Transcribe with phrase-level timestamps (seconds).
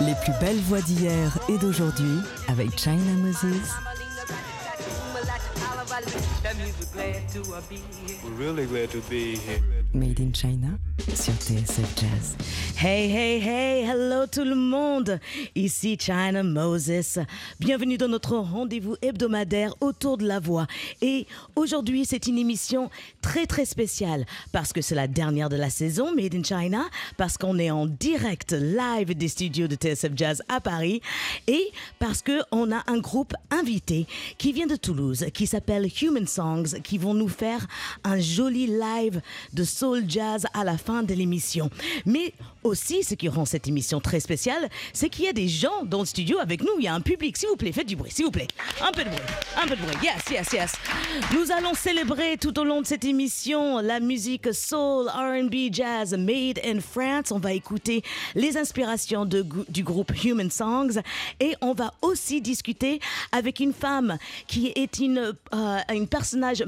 [0.00, 3.44] Les plus belles voix d'hier et d'aujourd'hui avec China Moses.
[9.94, 12.36] Made in China sur TSF Jazz.
[12.78, 15.20] Hey, hey, hey, hello tout le monde.
[15.54, 17.18] Ici China Moses.
[17.60, 20.66] Bienvenue dans notre rendez-vous hebdomadaire autour de la voix.
[21.02, 22.90] Et aujourd'hui, c'est une émission
[23.20, 26.84] très, très spéciale parce que c'est la dernière de la saison Made in China,
[27.16, 31.02] parce qu'on est en direct live des studios de TSF Jazz à Paris
[31.46, 34.06] et parce qu'on a un groupe invité
[34.38, 37.66] qui vient de Toulouse, qui s'appelle Human Songs, qui vont nous faire
[38.02, 39.20] un joli live
[39.52, 41.68] de soul jazz à la fin de l'émission.
[42.04, 42.32] Mais
[42.62, 46.00] aussi, ce qui rend cette émission très spéciale, c'est qu'il y a des gens dans
[46.00, 46.70] le studio avec nous.
[46.78, 47.36] Il y a un public.
[47.36, 48.48] S'il vous plaît, faites du bruit, s'il vous plaît.
[48.80, 49.20] Un peu de bruit,
[49.56, 49.96] un peu de bruit.
[50.02, 50.72] Yes, yes, yes.
[51.32, 56.60] Nous allons célébrer tout au long de cette émission la musique soul, R&B, jazz made
[56.64, 57.30] in France.
[57.30, 58.02] On va écouter
[58.34, 61.00] les inspirations du groupe Human Songs
[61.40, 63.00] et on va aussi discuter
[63.32, 66.64] avec une femme qui est une, euh, une personnage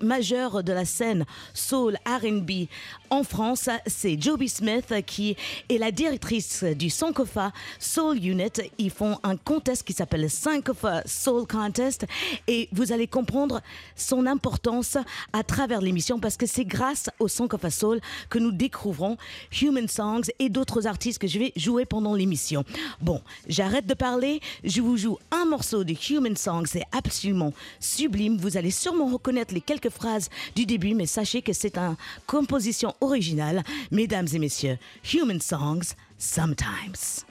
[0.00, 2.66] majeur de la scène soul R&B
[3.10, 3.61] en France.
[3.86, 5.36] C'est Joby Smith qui
[5.68, 8.50] est la directrice du Sankofa Soul Unit.
[8.78, 12.06] Ils font un contest qui s'appelle le Sankofa Soul Contest
[12.48, 13.60] et vous allez comprendre
[13.94, 14.96] son importance
[15.32, 19.16] à travers l'émission parce que c'est grâce au Sankofa Soul que nous découvrons
[19.60, 22.64] Human Songs et d'autres artistes que je vais jouer pendant l'émission.
[23.00, 28.38] Bon, j'arrête de parler, je vous joue un morceau de Human Songs, c'est absolument sublime.
[28.38, 31.96] Vous allez sûrement reconnaître les quelques phrases du début, mais sachez que c'est une
[32.26, 33.51] composition originale.
[33.90, 37.24] Mesdames et messieurs, Human Songs, Sometimes.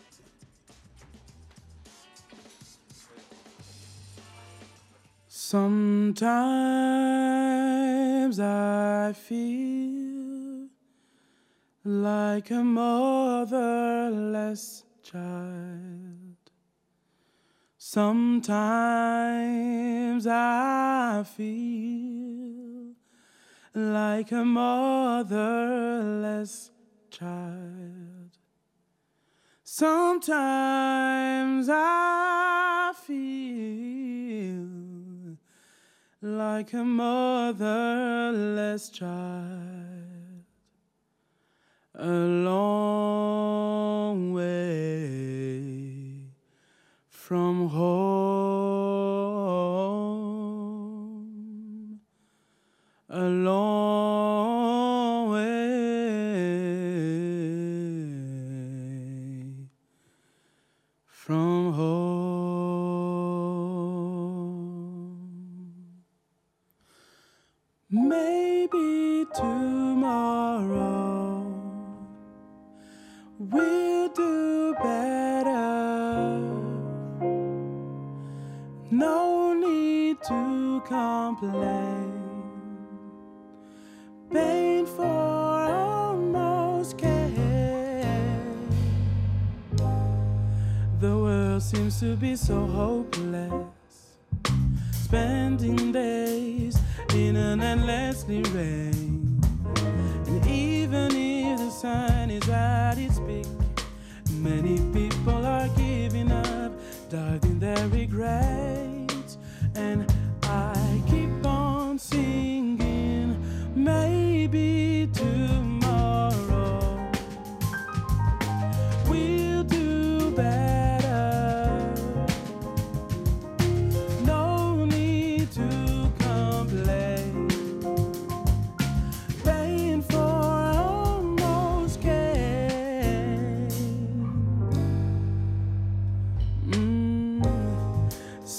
[5.28, 6.40] Sometimes
[8.40, 10.68] I feel
[11.84, 13.52] like a motherless
[15.04, 16.38] child.
[17.78, 18.28] Sometimes
[20.26, 22.71] I feel
[23.74, 26.70] like a motherless
[27.10, 28.38] child.
[29.64, 34.68] Sometimes I feel
[36.22, 40.44] like a motherless child.
[41.96, 46.26] A long way
[47.08, 49.41] from home.
[53.14, 55.42] A long way
[61.08, 61.92] from home.
[67.90, 70.74] Maybe tomorrow
[73.38, 76.40] we'll do better.
[78.90, 82.21] No need to complain.
[91.72, 94.18] Seems to be so hopeless.
[94.92, 96.78] Spending days
[97.16, 99.40] in an endlessly rain.
[100.28, 103.48] And even if the sun is at its peak,
[104.34, 106.74] many people are giving up,
[107.10, 109.38] died in their regrets.
[109.74, 110.11] And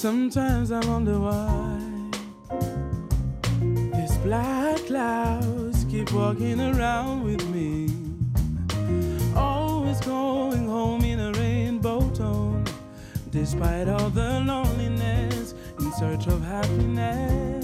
[0.03, 1.79] Sometimes I wonder why
[3.95, 7.89] these black clouds keep walking around with me.
[9.37, 12.65] Always going home in a rainbow tone,
[13.31, 17.62] despite all the loneliness in search of happiness.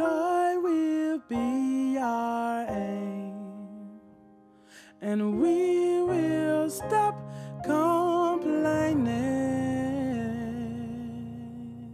[0.00, 3.34] joy will be our aim,
[5.02, 7.16] and we will stop
[7.64, 9.10] complaining.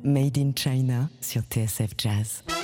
[0.03, 2.56] Made in China sur TSF Jazz.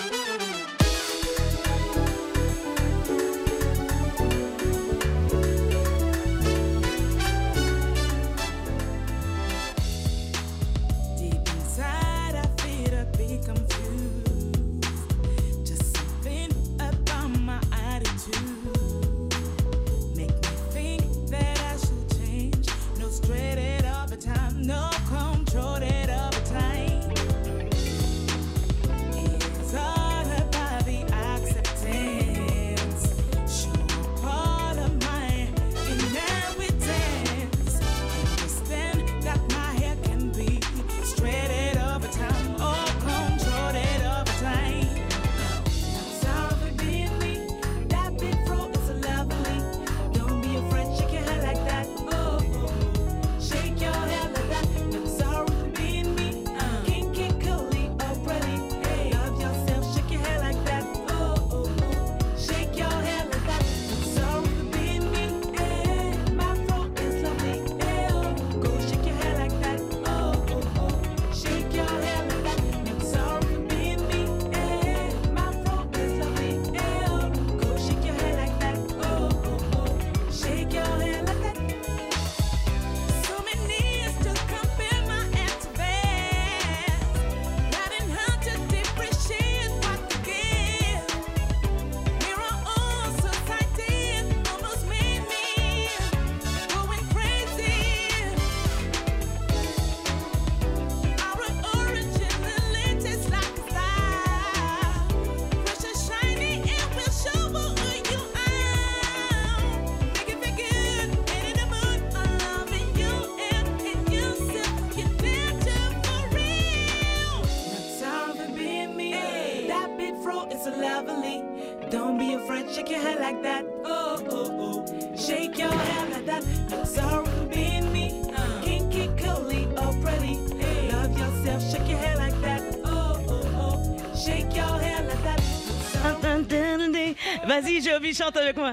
[137.92, 138.72] Vas-y, Joby, chante avec moi.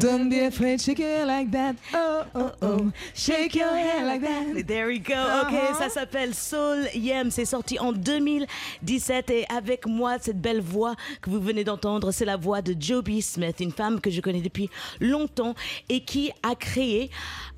[0.00, 1.74] Don't be afraid, shake it like that.
[1.94, 2.86] Oh, oh, oh.
[3.14, 4.66] Shake your hair like that.
[4.66, 5.14] There we go.
[5.14, 5.78] Ok, Uh-huh.
[5.78, 7.30] ça s'appelle Soul Yem.
[7.30, 12.24] C'est sorti en 2017 et avec moi, cette belle voix que vous venez d'entendre, c'est
[12.24, 14.68] la voix de Joby Smith, une femme que je connais depuis
[15.00, 15.54] longtemps
[15.88, 17.10] et qui a créé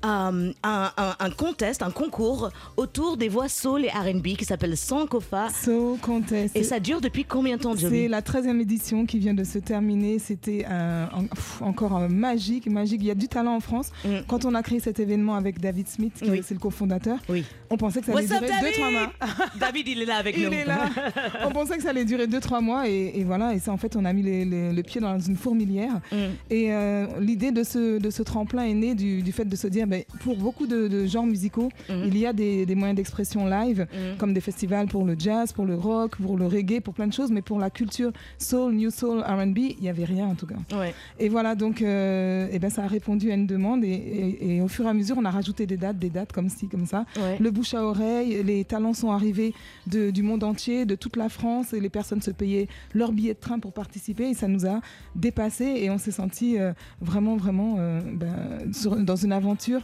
[0.05, 4.77] euh, un, un- un contest, un concours autour des voix soul et R&B qui s'appelle
[4.77, 5.49] Sankofa.
[5.49, 6.55] So contest.
[6.55, 9.43] Et ça dure depuis combien de temps, C'est Joby la 13e édition qui vient de
[9.43, 10.19] se terminer.
[10.19, 13.01] C'était euh, en- encore euh, magique, magique.
[13.01, 13.91] Il y a du talent en France.
[14.03, 14.09] Mm.
[14.27, 16.39] Quand on a créé cet événement avec David Smith, qui Oui.
[16.39, 17.43] est le cofondateur, Oui.
[17.69, 18.73] on pensait que ça allait durer David?
[18.77, 19.13] 2-3 mois.
[19.59, 20.53] David, il est là avec Il nous.
[20.53, 20.89] est là.
[21.45, 23.53] on pensait que ça allait durer 2-3 mois et, et voilà.
[23.53, 25.93] Et ça, en fait, on a mis les- les- le pied dans une fourmilière.
[26.11, 26.15] Mm.
[26.49, 29.67] Et euh, l'idée de ce, de ce tremplin est née du, du fait de se
[29.67, 32.03] dire, ben, pour beaucoup de, de genres musicaux, Mhm.
[32.07, 35.65] il y a des, des moyens d'expression live, comme des festivals pour le jazz, pour
[35.65, 38.89] le rock, pour le reggae, pour plein de choses, mais pour la culture soul, new
[38.89, 40.55] soul, R&B, il n'y avait rien en tout cas.
[40.77, 40.93] Ouais.
[41.19, 44.61] Et voilà, donc euh, eh ben, ça a répondu à une demande et, et- et
[44.61, 46.85] au fur et à mesure, on a rajouté des dates, des dates comme ci, comme
[46.85, 47.05] ça.
[47.17, 47.37] Ouais.
[47.39, 49.53] Le bouche à oreille, les talents sont arrivés
[49.87, 53.33] de- du monde entier, de toute la France, et les personnes se payaient leur billet
[53.33, 54.79] de train pour participer, et ça nous a
[55.15, 59.81] dépassé, et on s'est senti euh, vraiment, vraiment euh, ben, sur- dans une aventure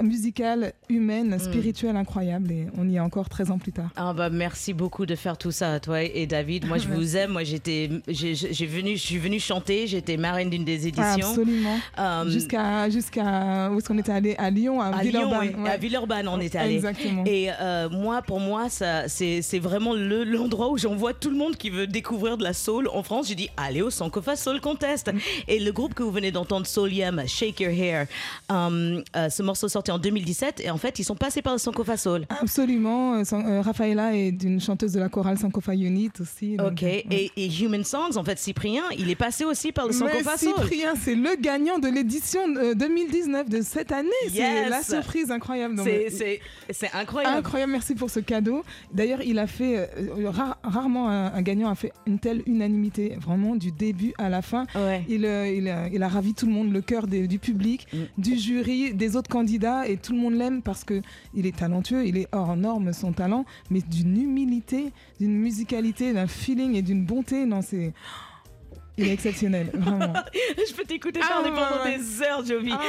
[0.00, 3.90] musicale, humaine, spirituelle incroyable, et on y est encore 13 ans plus tard.
[3.96, 6.66] Ah bah merci beaucoup de faire tout ça, toi et David.
[6.66, 7.32] Moi je vous aime.
[7.32, 9.86] Moi j'étais, j'ai j'ai venu, je suis venue chanter.
[9.86, 11.28] J'étais marraine d'une des éditions.
[11.28, 11.78] Absolument.
[11.98, 14.34] Euh, Jusqu'à, jusqu'à, où est-ce qu'on était allé?
[14.38, 15.54] À Lyon, à, à Villeurbanne.
[15.62, 15.70] ouais.
[15.70, 16.74] à Villeurbanne, on est allé.
[16.76, 17.24] Exactement.
[17.26, 21.36] Et euh, moi, pour moi, ça, c'est, c'est vraiment le, l'endroit où j'envoie tout le
[21.36, 23.28] monde qui veut découvrir de la soul en France.
[23.28, 25.12] J'ai dit, allez au Sankofa Soul Contest.
[25.12, 25.18] Mm.
[25.48, 28.06] Et le groupe que vous venez d'entendre, Soul Yam, Shake Your Hair,
[28.50, 30.60] euh, euh, ce morceau sorti en 2017.
[30.64, 32.24] Et en fait, ils sont passés par le Sankofa Soul.
[32.40, 33.14] Absolument.
[33.14, 36.56] Euh, euh, Rafaela est une chanteuse de la chorale Sankofa Unit aussi.
[36.56, 36.82] donc, Ok.
[36.84, 40.36] euh, Et, et Human Songs, en fait, Cyprien, il est passé aussi par le Sankofa
[40.38, 40.52] Soul.
[40.56, 44.08] Cyprien, c'est le gagnant de l'édition euh, 2019 de cette année.
[44.28, 44.70] C'est Yes.
[44.70, 45.80] la surprise incroyable.
[45.82, 47.36] C'est, euh, c'est, c'est incroyable.
[47.38, 48.62] Incroyable, merci pour ce cadeau.
[48.92, 53.16] D'ailleurs, il a fait, euh, ra- rarement un, un gagnant a fait une telle unanimité,
[53.20, 54.66] vraiment du début à la fin.
[54.74, 55.04] Ouais.
[55.08, 57.86] Il, euh, il, a, il a ravi tout le monde, le cœur des- du public,
[57.92, 57.96] Mm.
[58.18, 61.02] du jury, des autres candidats, et tout le monde l'aime parce que
[61.34, 66.26] il est talentueux, il est hors norme son talent, mais d'une humilité, d'une musicalité, d'un
[66.26, 67.46] feeling et d'une bonté.
[67.46, 67.92] Non, c'est
[68.98, 70.12] il est exceptionnel, vraiment.
[70.34, 71.98] Je peux t'écouter Ah, parler ouais, pendant ouais.
[71.98, 72.72] des heures, Joby.
[72.74, 72.80] Ah,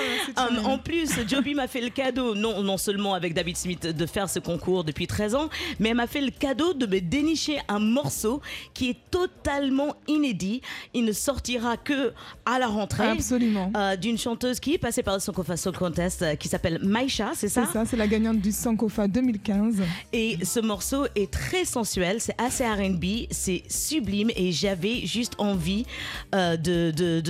[0.43, 0.65] Um, challenge.
[0.65, 4.29] en plus, Joby m'a fait le cadeau, non, non seulement avec David Smith, de faire
[4.29, 7.79] ce concours depuis 13 ans, mais elle m'a fait le cadeau de me dénicher un
[7.79, 8.41] morceau
[8.73, 10.61] qui est totalement inédit.
[10.93, 12.13] Il ne sortira que
[12.45, 13.07] à la rentrée.
[13.09, 13.71] Absolument.
[13.77, 17.31] euh, D'une chanteuse qui est passée par le Sankofa Soul Contest, euh, qui s'appelle Maïcha,
[17.35, 19.75] c'est ça, C'est ça, c'est la gagnante du Sankofa 2015.
[20.11, 25.85] Et ce morceau est très sensuel, c'est assez RB, c'est sublime et j'avais juste envie
[26.35, 27.21] euh, de, de,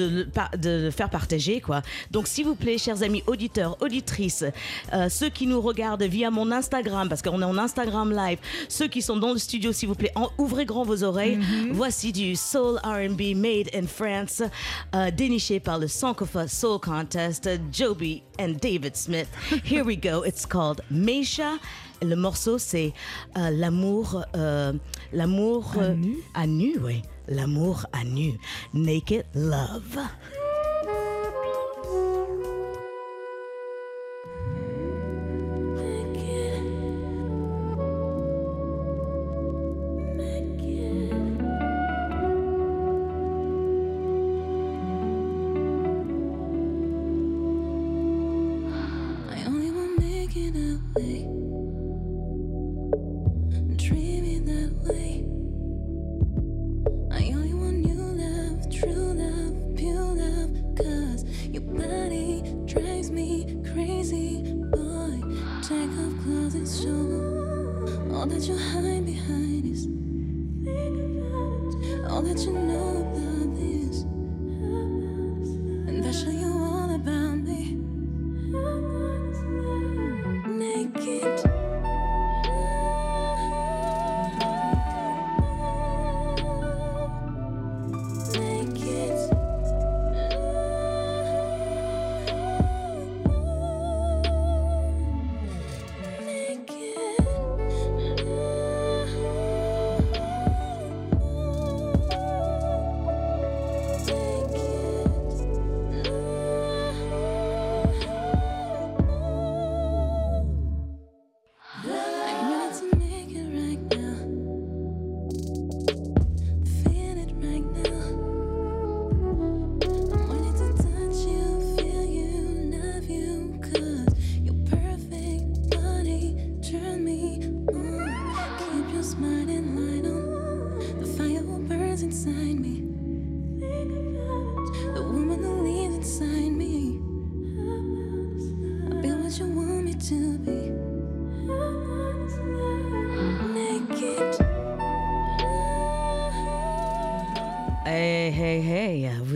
[0.58, 1.62] de, faire partager.
[1.62, 1.82] quoi.
[2.12, 4.46] Donc s'il vous plaît, chers amis auditeurs, auditrices,
[4.94, 8.38] euh, ceux qui nous regardent via mon Instagram, parce qu'on est en Instagram live,
[8.70, 11.40] ceux qui sont dans le studio, s'il vous plaît, en- ouvrez grand vos oreilles.
[11.72, 14.42] Voici du Soul RB Made in France,
[14.96, 19.28] euh, déniché par le Sankofa Soul Contest, Joby and David Smith.
[19.64, 21.58] Here we go, it's called Meisha.
[22.04, 22.94] Le morceau, c'est
[23.38, 24.74] euh, l'amour, euh,
[25.14, 26.18] l'amour À nu.
[26.34, 28.34] à nu, oui, l'amour à nu,
[28.74, 30.00] naked love.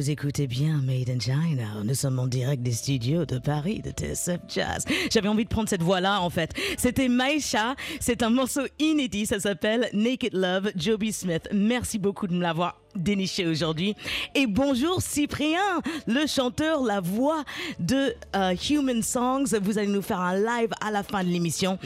[0.07, 1.83] Vous écoutez bien Made in China.
[1.83, 4.85] Nous sommes en direct des studios de Paris de TSF Jazz.
[5.11, 6.53] J'avais envie de prendre cette voix-là en fait.
[6.77, 11.49] C'était Maïcha, c'est un morceau inédit, ça s'appelle Naked Love, Joby Smith.
[11.51, 13.95] Merci beaucoup de me l'avoir déniché aujourd'hui.
[14.33, 17.43] Et bonjour Cyprien, le chanteur, la voix
[17.79, 19.57] de euh, Human Songs.
[19.61, 21.77] Vous allez nous faire un live à la fin de l'émission.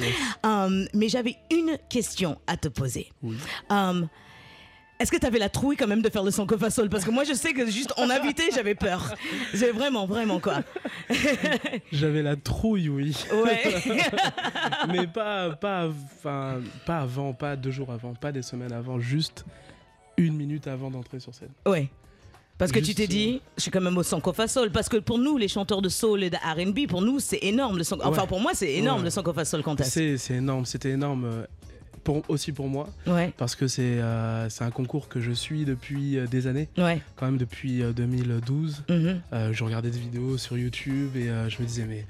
[0.43, 3.11] Um, mais j'avais une question à te poser.
[3.71, 4.07] Um,
[5.01, 7.11] est-ce que tu avais la trouille quand même de faire le son Sol Parce que
[7.11, 9.13] moi, je sais que juste en invité, j'avais peur.
[9.53, 10.63] C'est vraiment, vraiment quoi.
[11.91, 13.15] J'avais la trouille, oui.
[13.43, 13.61] Ouais.
[14.89, 19.45] Mais pas, pas, enfin, pas avant, pas deux jours avant, pas des semaines avant, juste
[20.17, 21.51] une minute avant d'entrer sur scène.
[21.65, 21.89] Ouais.
[22.57, 24.71] Parce que tu t'es dit, je suis quand même au Sankofa Soul.
[24.71, 27.77] Parce que pour nous, les chanteurs de soul et de R&B, pour nous, c'est énorme.
[27.77, 28.27] Le Sankofa- Enfin, Ouais.
[28.27, 29.05] pour moi, c'est énorme Ouais.
[29.05, 29.89] le Sankofa Soul Contest.
[29.91, 31.45] C'est c'est énorme, c'était énorme.
[32.03, 35.65] Pour, aussi pour moi, Ouais, parce que c'est euh, c'est un concours que je suis
[35.65, 36.99] depuis euh, des années, ouais.
[37.15, 38.83] quand même depuis euh, 2012.
[38.89, 39.21] mhm.
[39.33, 42.05] Euh, je regardais des vidéos sur YouTube et euh, je me disais, mais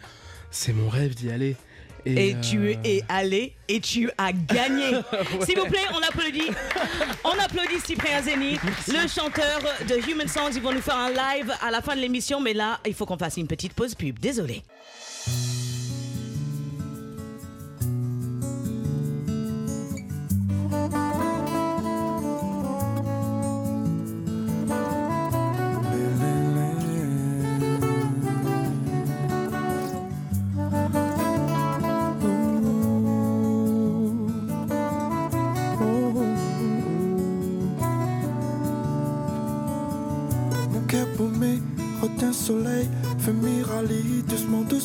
[0.49, 1.55] c'est mon rêve d'y aller.
[2.03, 4.85] Et, tu euh, es allé et tu as gagné.
[5.45, 6.49] S'il vous plaît, on applaudit.
[7.23, 8.57] On applaudit Cyprien Zeni,
[8.87, 10.49] le chanteur de Human Songs.
[10.55, 13.05] Ils vont nous faire un live à la fin de l'émission, mais là, il faut
[13.05, 14.17] qu'on fasse une petite pause pub.
[14.17, 14.63] Désolé.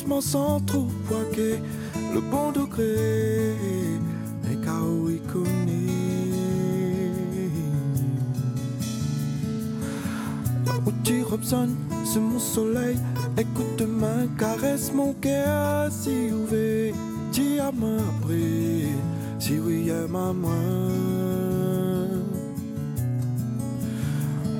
[0.07, 1.59] Doucement, sans trop poiguer.
[2.13, 3.55] Le bon degré,
[4.51, 5.89] et Kao Ikoni.
[10.85, 11.69] Où tu Robson,
[12.05, 12.97] c'est mon soleil.
[13.37, 16.93] Écoute demain, caresse mon cœur si ouvert.
[17.31, 17.71] Tu as
[18.21, 18.87] pris,
[19.39, 20.51] si oui, aime à moi.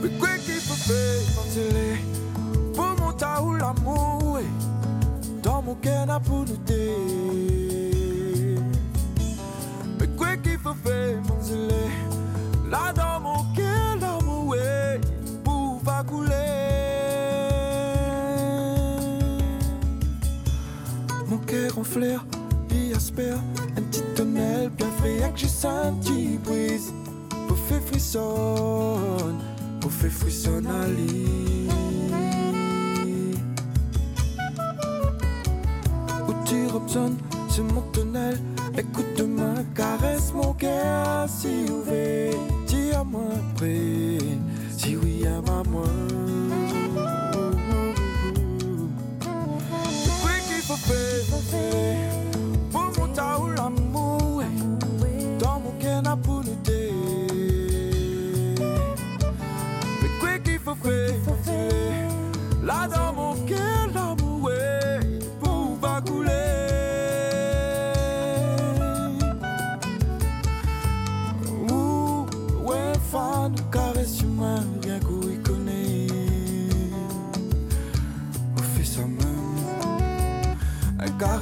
[0.04, 1.87] Mais quoi qu'il faut faire,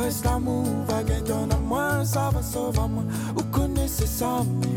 [0.05, 0.65] Caresse l'amour.
[0.87, 3.03] Va gagner à moi Ça va sauver à moi.
[3.35, 4.75] Vous connaissez ça m'y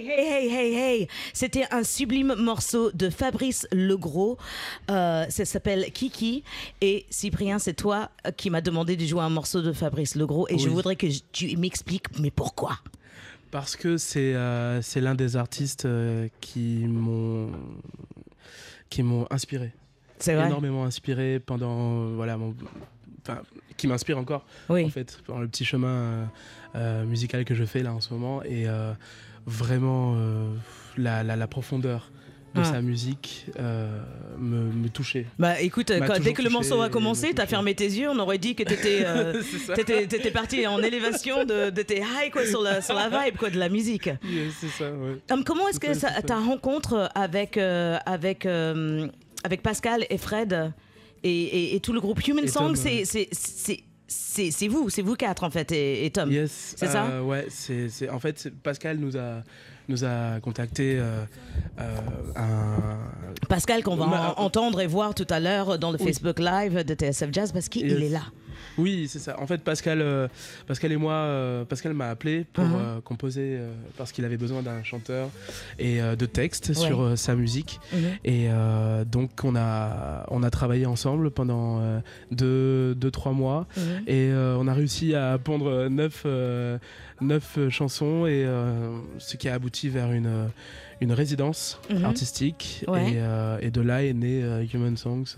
[0.00, 1.08] Hey, hey, hey, hey, hey.
[1.34, 4.38] C'était un sublime morceau de Fabrice Legros.
[4.90, 6.42] Euh, ça s'appelle Kiki.
[6.80, 8.08] Et Cyprien, c'est toi
[8.38, 10.46] qui m'as demandé de jouer un morceau de Fabrice Legros.
[10.48, 12.78] Et je voudrais que tu m'expliques, mais pourquoi?
[13.50, 17.50] Parce que c'est euh, l'un des artistes euh, qui m'ont
[18.88, 19.70] qui m'ont inspiré,
[20.18, 20.46] C'est vrai?
[20.46, 22.54] Énormément inspiré pendant voilà mon
[23.22, 23.42] enfin
[23.76, 24.84] qui m'inspire encore Oui.
[24.84, 26.24] en fait dans le petit chemin euh,
[26.76, 28.92] euh, musical que je fais là en ce moment et euh,
[29.46, 30.52] vraiment euh,
[30.96, 32.10] la, la, la profondeur
[32.54, 32.64] de Ah.
[32.64, 34.00] sa musique euh,
[34.36, 35.26] me, me touchait.
[35.38, 38.18] Bah écoute, quand- dès que le morceau a commencé, me t'as fermé tes yeux, on
[38.18, 39.40] aurait dit que t'étais euh,
[39.76, 43.50] t'étais- parti en élévation, de, de tes high quoi, sur, la, sur la vibe quoi,
[43.50, 44.06] de la musique.
[44.06, 45.18] Yeah, c'est ça, ouais.
[45.30, 48.46] Hum, comment est-ce que ça, ça- ta rencontre avec, euh, avec,
[49.44, 50.72] avec Pascal et Fred
[51.22, 53.04] et, et- et tout le groupe Human Song, c'est.
[54.12, 56.30] C'est- vous, c'est vous quatre en fait, et, et Tom.
[56.30, 59.42] Yes, C'est ça euh, Ouais, c'est en fait Pascal nous a
[59.88, 61.24] nous a contacté euh,
[61.80, 61.82] euh,
[62.36, 62.76] un
[63.48, 66.06] Pascal qu'on va Ma- entendre et voir tout à l'heure dans le Oui.
[66.06, 68.00] Facebook Live de TSF Jazz parce qu'il Yes.
[68.02, 68.22] est là.
[68.78, 69.38] Oui, c'est ça.
[69.40, 70.28] En fait, Pascal, euh,
[70.66, 72.74] Pascal et moi, euh, Pascal m'a appelé pour Mhm.
[72.76, 73.58] euh, composer
[73.96, 75.28] parce qu'il avait besoin d'un chanteur
[75.78, 76.74] et de textes Ouais.
[76.74, 77.80] sur sa musique.
[77.92, 78.00] Mhm.
[78.24, 78.48] Et
[79.10, 83.66] donc, on a, on a travaillé ensemble pendant euh, deux, deux, trois mois.
[83.76, 83.82] Mhm.
[84.06, 86.24] Et on a réussi à pondre neuf,
[87.20, 88.46] neuf chansons, et
[89.18, 90.48] ce qui a abouti vers une,
[91.00, 92.84] une résidence artistique.
[92.88, 93.12] Ouais.
[93.60, 95.36] Et, et de là est né Human Songs.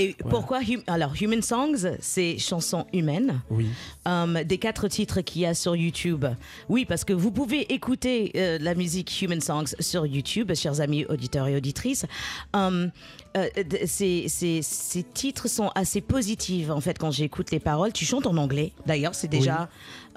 [0.00, 0.30] Et Voilà.
[0.36, 3.40] pourquoi hum- Alors, Human Songs, c'est chansons humaines.
[3.50, 3.66] oui.
[4.06, 6.24] Um, des quatre titres qu'il y a sur YouTube.
[6.68, 11.04] Oui, parce que vous pouvez écouter euh, la musique Human Songs sur YouTube, chers amis
[11.06, 12.06] auditeurs et auditrices.
[12.54, 12.90] Um,
[13.36, 13.46] euh,
[13.86, 17.92] ces, ces- ces titres sont assez positifs, en fait, quand j'écoute les paroles.
[17.92, 19.68] Tu chantes en anglais, d'ailleurs, c'est déjà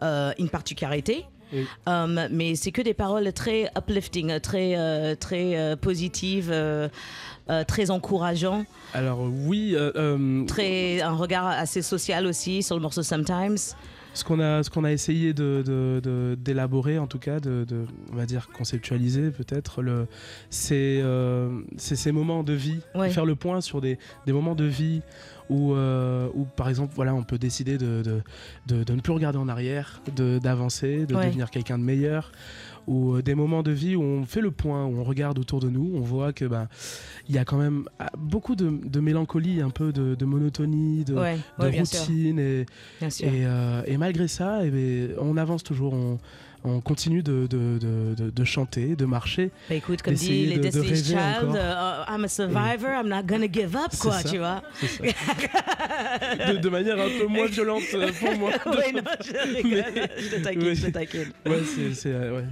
[0.04, 1.26] euh, une particularité.
[1.54, 1.66] Oui.
[1.86, 6.88] Um, mais c'est que des paroles très uplifting, très, euh, très euh, positives, euh,
[7.68, 9.74] très encourageants, Alors, oui.
[9.76, 13.58] euh, très, un regard assez social aussi sur le morceau Sometimes.
[14.14, 17.86] Ce qu'on a, qu'on a essayé de, de- de- d'élaborer, en tout cas, de, de-
[18.12, 19.82] on va dire conceptualiser peut-être,
[20.50, 21.02] c'est,
[21.78, 23.10] c'est ces moments de vie, Ouais.
[23.10, 25.02] faire le point sur des, des moments de vie
[25.52, 28.22] où, euh, où, par exemple, voilà, on peut décider de, de,
[28.68, 31.28] de- de ne plus regarder en arrière, d'avancer, de Ouais.
[31.28, 32.32] devenir quelqu'un de meilleur,
[32.88, 35.60] ou euh, des moments de vie où on fait le point, où on regarde autour
[35.60, 36.68] de nous, on voit que ben
[37.30, 41.38] il y a quand même ah, beaucoup de, mélancolie, un peu de, monotonie, de, Ouais,
[41.60, 42.66] ouais, routine et,
[43.46, 46.18] euh, malgré ça, eh ben, on avance toujours, on,
[46.64, 47.80] on continue de, de,
[48.30, 49.52] de- chanter, de marcher.
[49.70, 53.24] Bah, écoute, comme dit les de- de Destiny's Child, euh, I'm a survivor, I'm not
[53.24, 54.30] gonna give up, quoi, ça.
[54.30, 54.62] tu vois.
[54.82, 56.54] Ça.
[56.54, 58.52] de, manière un peu moins violente euh, pour moi.
[58.66, 59.84] oui, non, je rigole,
[60.18, 60.76] je te taquine, Oui.
[60.76, 61.32] je te taquine.
[61.46, 61.60] Ouais,
[61.94, 62.46] c'est, euh, ouais,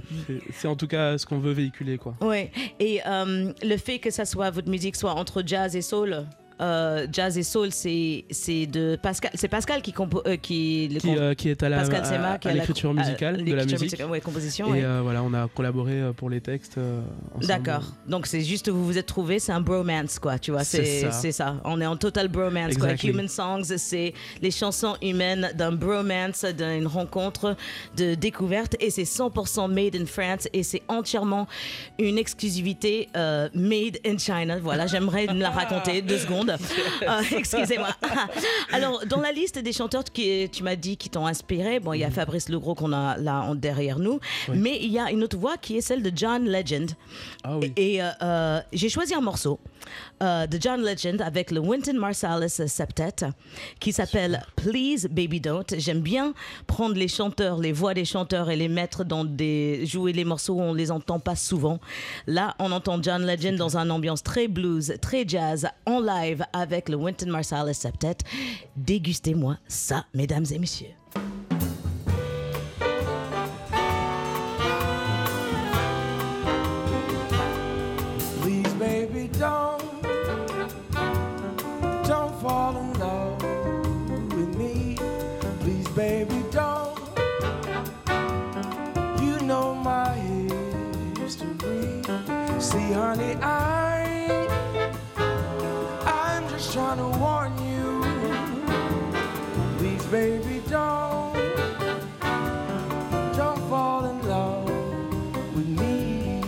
[0.52, 1.98] c'est- en tout cas ce qu'on veut véhiculer.
[1.98, 2.14] Quoi.
[2.20, 2.50] Ouais.
[2.78, 6.24] Et euh, le fait que ça soit votre musique soit entre jazz et soul.
[6.60, 9.30] Euh, jazz et soul, c'est c'est de Pascal.
[9.34, 12.38] C'est Pascal qui compo, euh, qui, le Qui, euh, qui est à, la, Pascal à-
[12.38, 13.80] qui à l'écriture à musicale de la musique.
[13.80, 14.74] musicale, ouais, composition.
[14.74, 15.00] Et ouais.
[15.02, 16.78] voilà, on a collaboré pour les textes.
[17.40, 17.84] D'accord.
[18.06, 20.64] Donc c'est juste vous vous êtes trouvés, c'est un bromance quoi, tu vois.
[20.64, 21.32] C'est ça.
[21.32, 21.56] ça.
[21.64, 22.90] On est en total bromance quoi.
[23.04, 27.56] Human Songs, c'est les chansons humaines d'un bromance, d'une rencontre,
[27.96, 31.46] de découverte, et c'est 100% made in France et c'est entièrement
[31.98, 33.08] une exclusivité
[33.54, 34.58] made in China.
[34.60, 36.49] Voilà, j'aimerais me la raconter deux secondes.
[36.50, 37.88] Euh, Excusez-moi.
[38.72, 42.00] Alors dans la liste des chanteurs qui tu m'as dit qui t'ont inspiré, bon il
[42.00, 44.58] y a Fabrice Legros qu'on a là en- derrière nous, Oui.
[44.58, 46.90] mais il y a une autre voix qui est celle de John Legend.
[47.44, 47.72] Ah oui.
[47.76, 49.58] Et euh, euh, j'ai choisi un morceau
[50.22, 53.26] euh, de John Legend avec le Wynton Marsalis Septet
[53.78, 55.64] qui s'appelle Please Baby Don't.
[55.76, 56.34] J'aime bien
[56.66, 59.84] prendre les chanteurs, les voix des chanteurs et les mettre dans des.
[59.86, 61.80] jouer les morceaux où on les entend pas souvent.
[62.26, 66.88] Là, on entend John Legend dans une ambiance très blues, très jazz, en live avec
[66.88, 68.18] le Wynton Marsalis Septet.
[68.76, 70.88] Dégustez-moi ça, mesdames et messieurs.
[82.50, 83.40] Fall in love
[84.36, 84.96] with me.
[85.60, 86.98] Please, baby, don't.
[89.24, 90.14] You know my
[91.20, 92.02] history.
[92.58, 94.48] See, honey, I,
[96.04, 97.88] I'm just trying to warn you.
[99.78, 101.34] Please, baby, don't,
[103.38, 104.68] don't fall in love
[105.54, 106.42] with me.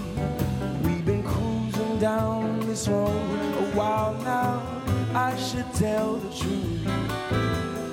[0.85, 3.29] We've been cruising down this road
[3.63, 4.82] a while now.
[5.15, 6.87] I should tell the truth.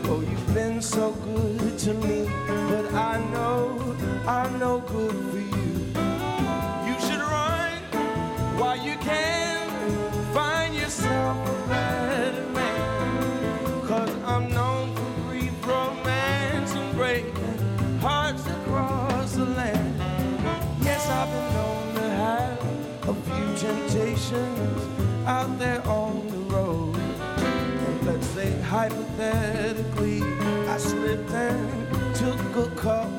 [0.06, 5.92] Oh, you've been so good to me, but I know I'm no good for you.
[6.88, 7.82] You should run
[8.58, 9.70] while you can,
[10.34, 13.82] find yourself a better man.
[13.86, 20.02] Cause I'm known for brief romance and breaking hearts across the land.
[20.82, 25.86] Yes, I've been known to have a few temptations out there.
[28.80, 30.22] Hypothetically,
[30.70, 33.19] I slipped and took a couple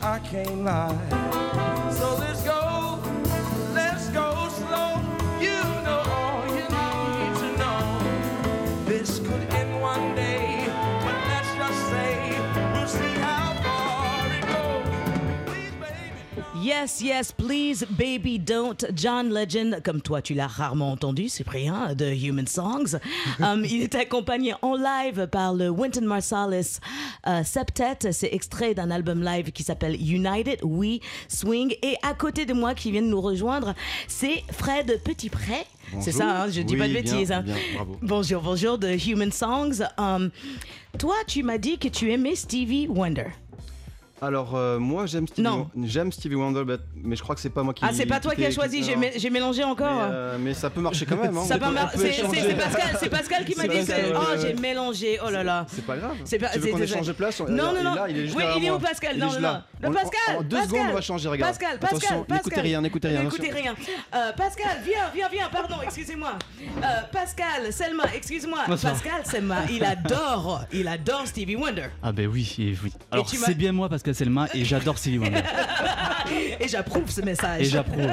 [0.00, 0.96] I can't lie.
[1.90, 3.00] So let's go,
[3.74, 5.00] let's go slow.
[5.40, 7.98] You know all you need to know.
[8.84, 12.38] This could end one day, but let's just say
[12.72, 15.46] we'll see how far it goes.
[15.46, 16.46] Please, baby.
[16.60, 17.31] Yes, yes,
[17.72, 18.84] please, baby, don't.
[18.94, 22.98] John Legend, comme toi, tu l'as rarement entendu, Cyprien, de Human Songs.
[23.40, 26.78] Um, il est accompagné en live par le Wynton Marsalis
[27.26, 28.12] euh, Septet.
[28.12, 31.74] C'est extrait d'un album live qui s'appelle United We Swing.
[31.82, 33.74] Et à côté de moi, qui vient de nous rejoindre,
[34.06, 35.64] c'est Fred Petitpré.
[36.00, 37.32] C'est ça, hein, je dis Oui, pas de bien, bêtises.
[37.32, 37.42] hein.
[37.42, 37.56] bien.
[38.02, 39.82] Bonjour, bonjour de Human Songs.
[39.98, 40.30] Um,
[40.98, 43.26] toi, tu m'as dit que tu aimais Stevie Wonder.
[44.22, 45.68] Alors euh, moi j'aime Stevie, Non.
[45.74, 47.84] Won- j'aime Stevie Wonder, mais- mais je crois que c'est pas moi qui.
[47.84, 49.92] Ah, c'est pas toi qui as choisi, j'ai mé- j'ai mélangé encore.
[49.96, 51.36] Mais, euh, mais ça peut marcher quand même.
[51.36, 51.44] Hein.
[51.44, 52.40] Ça peut mar- c'est- c'est échanger.
[52.40, 55.66] c'est Pascal, c'est Pascal qui m'a dit Pascal, que oh j'ai mélangé oh là là.
[55.68, 56.16] C'est pas grave.
[56.24, 57.94] C'est pas- tu veux c'est- qu'on de place Non, non, il non.
[57.96, 59.64] là, il est juste Oui, il est où Pascal Non, non, là.
[59.82, 59.88] non.
[59.88, 60.68] On- Pascal, En deux Pascal.
[60.70, 61.28] secondes, on va changer.
[61.28, 61.50] Regarde.
[61.58, 63.22] Pascal, Pascal, n'écoutez rien, n'écoutez rien.
[63.24, 63.74] N'écoutez rien.
[64.14, 66.34] Euh, Pascal, viens, viens, viens, pardon, excusez-moi.
[66.62, 68.60] Euh, Pascal, Selma, excuse-moi.
[68.68, 71.86] Pascal, Selma, il adore, il adore Stevie Wonder.
[72.04, 72.92] Ah ben oui, oui.
[73.10, 75.42] Alors c'est bien moi Pascal Selma et j'adore Stevie Wonder.
[76.60, 77.62] Et j'approuve ce message.
[77.62, 78.10] Et j'approuve.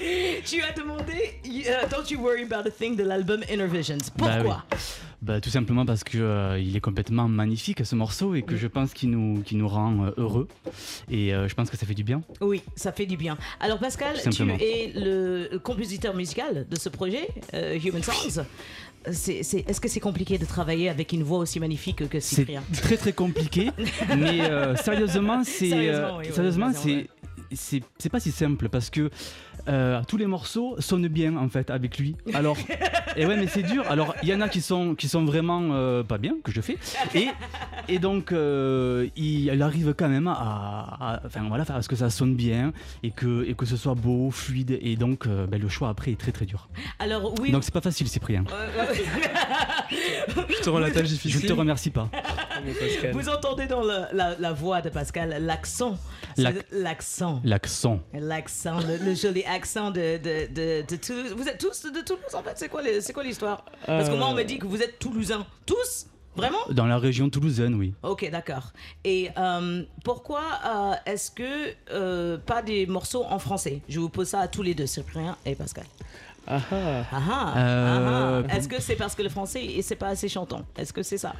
[0.44, 3.98] tu as demandé euh, Don't You Worry About a Thing de l'album Inner Visions.
[4.16, 4.64] Bah Pourquoi?
[4.70, 4.76] oui.
[5.22, 8.66] Bah, tout simplement parce que euh, il est complètement magnifique ce morceau et que je
[8.66, 10.46] pense qu'il nous, qu'il nous rend euh, heureux
[11.10, 12.22] et euh, je pense que ça fait du bien.
[12.40, 13.38] Oui, ça fait du bien.
[13.58, 18.44] Alors Pascal, tu es le compositeur musical de ce projet, euh, Human Songs.
[19.12, 22.36] C'est- c'est- Est-ce que c'est compliqué de travailler avec une voix aussi magnifique que C'est
[22.36, 22.62] Cyprien?
[22.72, 23.70] très très compliqué,
[24.16, 27.06] mais euh, sérieusement c'est Sérieusement, euh, oui, sérieusement c'est
[27.54, 29.10] c'est c'est pas si simple parce que
[29.68, 32.16] euh, tous les morceaux sonnent bien en fait avec lui.
[32.34, 32.56] Alors
[33.16, 33.84] et ouais mais c'est dur.
[33.90, 36.60] Alors il y en a qui sont qui sont vraiment euh, pas bien que je
[36.60, 36.76] fais
[37.14, 37.28] et
[37.88, 40.32] et donc euh, il, il arrive quand même à,
[41.00, 43.94] à- enfin voilà à ce que ça sonne bien et que et que ce soit
[43.94, 46.68] beau fluide et donc euh, ben, le choix après est très très dur.
[46.98, 47.50] Alors oui.
[47.50, 48.44] Donc c'est pas facile Cyprien.
[48.52, 48.94] euh,
[50.48, 52.08] Je te rends la tâche Je te remercie pas.
[53.12, 55.96] vous entendez dans le- la, la voix de Pascal l'accent.
[56.36, 57.40] L'accent.
[57.44, 58.00] L'accent.
[58.12, 61.34] L'accent, le, le joli accent de, de, de, de Toulouse.
[61.36, 63.64] Vous êtes tous de Toulouse en fait C'est quoi le- c'est quoi l'histoire?
[63.86, 64.36] Parce que moi on Euh.
[64.36, 65.46] m'a dit que vous êtes Toulousains.
[65.64, 66.06] Tous?
[66.36, 66.58] Vraiment?
[66.70, 67.94] Dans la région toulousaine, oui.
[68.02, 68.72] Ok, d'accord.
[69.04, 73.80] Et euh, pourquoi euh, est-ce que euh, pas des morceaux en français?
[73.88, 75.86] Je vous pose ça à tous les deux, Cyprien et Pascal.
[76.46, 76.74] Ah ah.
[77.10, 78.56] Ah ah, Euh, ah ah.
[78.56, 80.60] Est-ce que c'est parce que le français et c'est pas assez chantant?
[80.76, 81.32] Est-ce que c'est ça?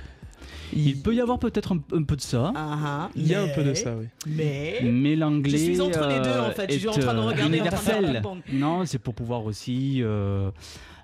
[0.74, 2.52] Il peut y avoir peut-être un, un peu de ça.
[2.54, 3.10] Ah ah.
[3.14, 4.06] Il y a un peu de ça, oui.
[4.26, 5.50] Mais Mais l'anglais.
[5.52, 6.72] Je suis entre les deux, en fait.
[6.72, 8.22] Je suis en train de euh, regarder, universel.
[8.52, 10.50] Non, c'est pour pouvoir aussi euh,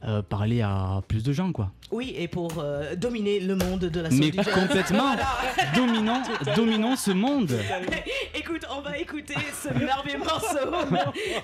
[0.07, 1.71] euh, parler à plus de gens, quoi.
[1.91, 5.15] oui, et pour euh, dominer le monde de la Mais du complètement
[5.77, 6.23] dominant,
[6.57, 7.53] dominant ce monde.
[8.35, 10.57] Écoute, on va écouter ce merveilleux morceau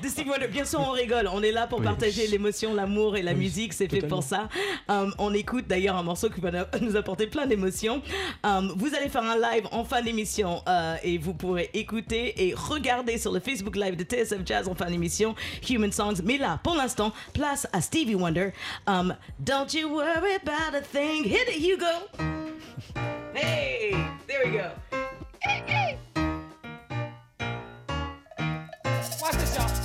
[0.02, 0.48] de Stevie Wonder.
[0.48, 1.28] Bien sûr, on rigole.
[1.32, 1.84] On est là pour Oui.
[1.84, 3.72] partager l'émotion, l'amour et la Oui, musique.
[3.72, 4.48] C'est fait pour ça.
[4.88, 8.02] Um, on écoute d'ailleurs un morceau qui va nous apporter plein d'émotions.
[8.44, 12.54] Um, vous allez faire un live en fin d'émission euh, et vous pourrez écouter et
[12.54, 15.34] regarder sur le Facebook Live de TSF Jazz en fin d'émission
[15.68, 16.16] Human Songs.
[16.24, 18.47] Mais là, pour l'instant, place à Stevie Wonder.
[18.86, 21.24] Um, Don't you worry about a thing.
[21.24, 22.08] Hit it, Hugo.
[23.34, 23.92] Hey,
[24.26, 24.70] there we go.
[29.20, 29.77] Watch this, y'all.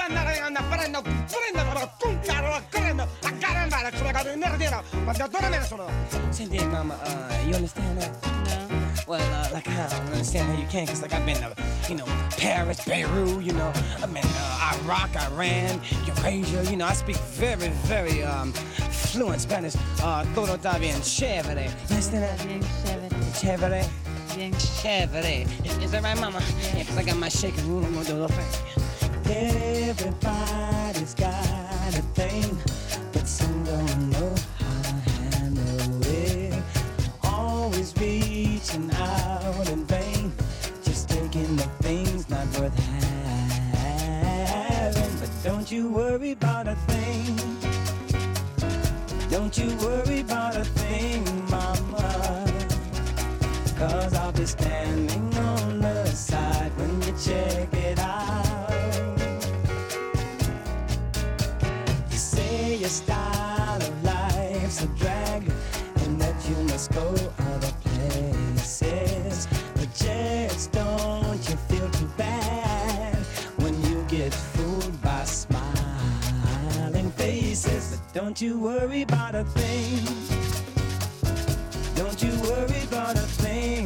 [0.00, 5.12] Comprende sta prendo, prendo, però tu caro, prendo, a caramba, sono caduto in nerdino, ma
[5.12, 5.84] da dove me ne sono?
[6.30, 8.10] Senti, mama, uh, you understand that?
[8.24, 8.78] No.
[9.06, 11.54] Well, uh, like, I don't understand how you can, cause like I've been, uh,
[11.88, 12.06] you know,
[12.38, 13.70] Paris, Beirut, you know,
[14.02, 18.52] I've been, uh, Iraq, Iran, Eurasia, you know, I speak very, very, um,
[18.90, 21.64] fluent Spanish, uh, todo está bien chévere.
[21.88, 22.46] You understand that?
[22.46, 22.62] Bien
[23.38, 23.84] chévere.
[24.34, 25.46] Bien chévere.
[25.82, 26.40] Is, that right, mama?
[26.74, 28.89] Yeah, cause I got my shaking room, I'm gonna do a little thing.
[29.32, 32.58] Everybody's got a thing,
[33.12, 36.60] but some don't know how to handle it.
[37.22, 40.32] Always reaching out in vain,
[40.82, 42.76] just taking the things not worth
[43.74, 45.16] having.
[45.20, 47.36] But don't you worry about a thing.
[49.30, 52.46] Don't you worry about a thing, mama.
[53.78, 58.49] Cause I'll be standing on the side when you check it out.
[66.80, 67.08] Must go
[67.52, 69.46] other places.
[69.74, 73.16] But just don't you feel too bad
[73.58, 77.98] when you get fooled by smiling faces.
[77.98, 80.06] But don't you worry about a thing.
[81.96, 83.84] Don't you worry about a thing,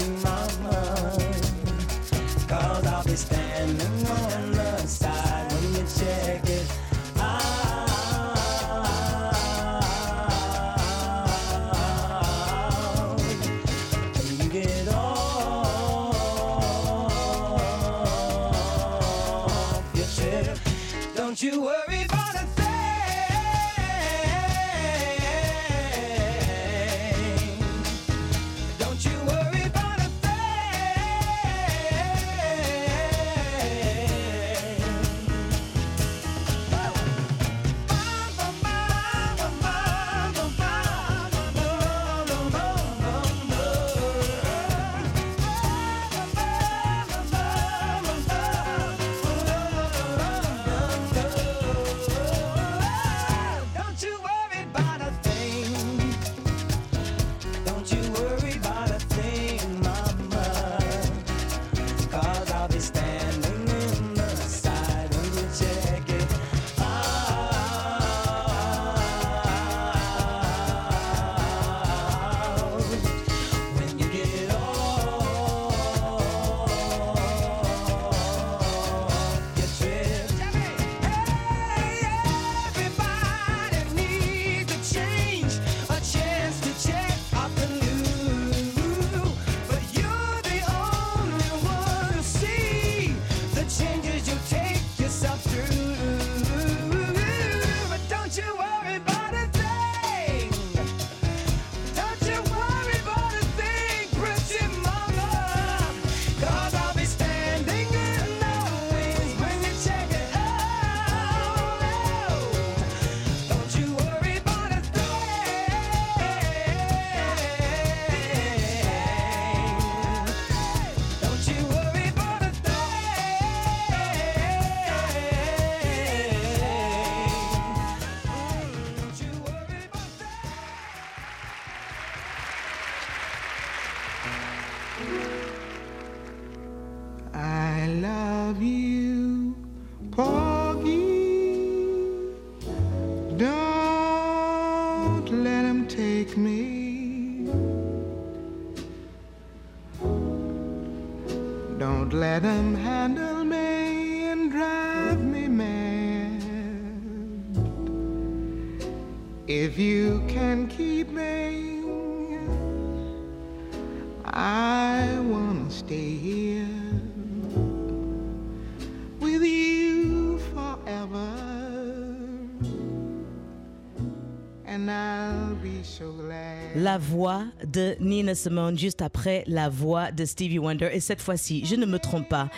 [176.85, 180.90] la voix de Nina Simone juste après la voix de Stevie Wonder.
[180.92, 182.50] Et cette fois-ci, je ne me trompe pas,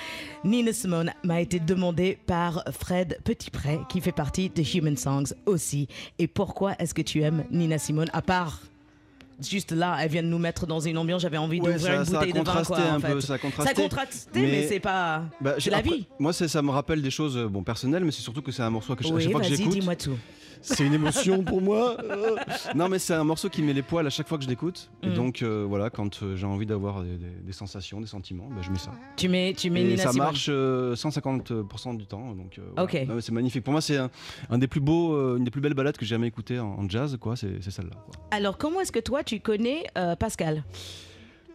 [0.44, 5.86] Nina Simone m'a été demandée par Fred Petitpré, qui fait partie de Human Songs aussi.
[6.18, 8.60] Et pourquoi est-ce que tu aimes Nina Simone à part
[9.40, 11.20] Juste là, elle vient de nous mettre dans une ambiance.
[11.22, 12.78] J'avais envie Ouais, d'ouvrir ça- une ça a bouteille de vin, quoi.
[12.78, 13.74] en un peu, ça a contrasté.
[13.82, 15.22] contrasté, mais, Mais- c'est pas.
[15.42, 16.06] Bah, la après, vie.
[16.18, 18.70] Moi, ça me rappelle des choses euh, bon, personnelles, mais c'est surtout que c'est un
[18.70, 19.72] morceau que Oui, chaque fois que vas-y, j'écoute.
[19.74, 20.16] dis-moi tout.
[20.68, 21.96] C'est une émotion pour moi.
[22.02, 22.36] Euh,
[22.74, 24.90] non, mais c'est un morceau qui met les poils à chaque fois que je l'écoute.
[25.02, 25.14] Et Mm.
[25.14, 28.62] donc, euh, voilà, quand euh, j'ai envie d'avoir des, des- des sensations, des sentiments, bah,
[28.62, 28.90] je mets ça.
[29.16, 30.26] Tu mets, tu mets Et Nina ça Simone.
[30.26, 32.34] marche euh, 150% du temps.
[32.34, 33.14] Donc, euh, voilà.
[33.14, 33.62] Mais c'est magnifique.
[33.64, 34.10] Pour moi, c'est un,
[34.50, 36.66] un des plus beaux, euh, une des plus belles balades que j'ai jamais écoutées en,
[36.78, 37.36] en jazz, quoi.
[37.36, 37.96] C'est celle-là.
[38.30, 40.64] Alors, comment est-ce que toi, tu connais euh, Pascal?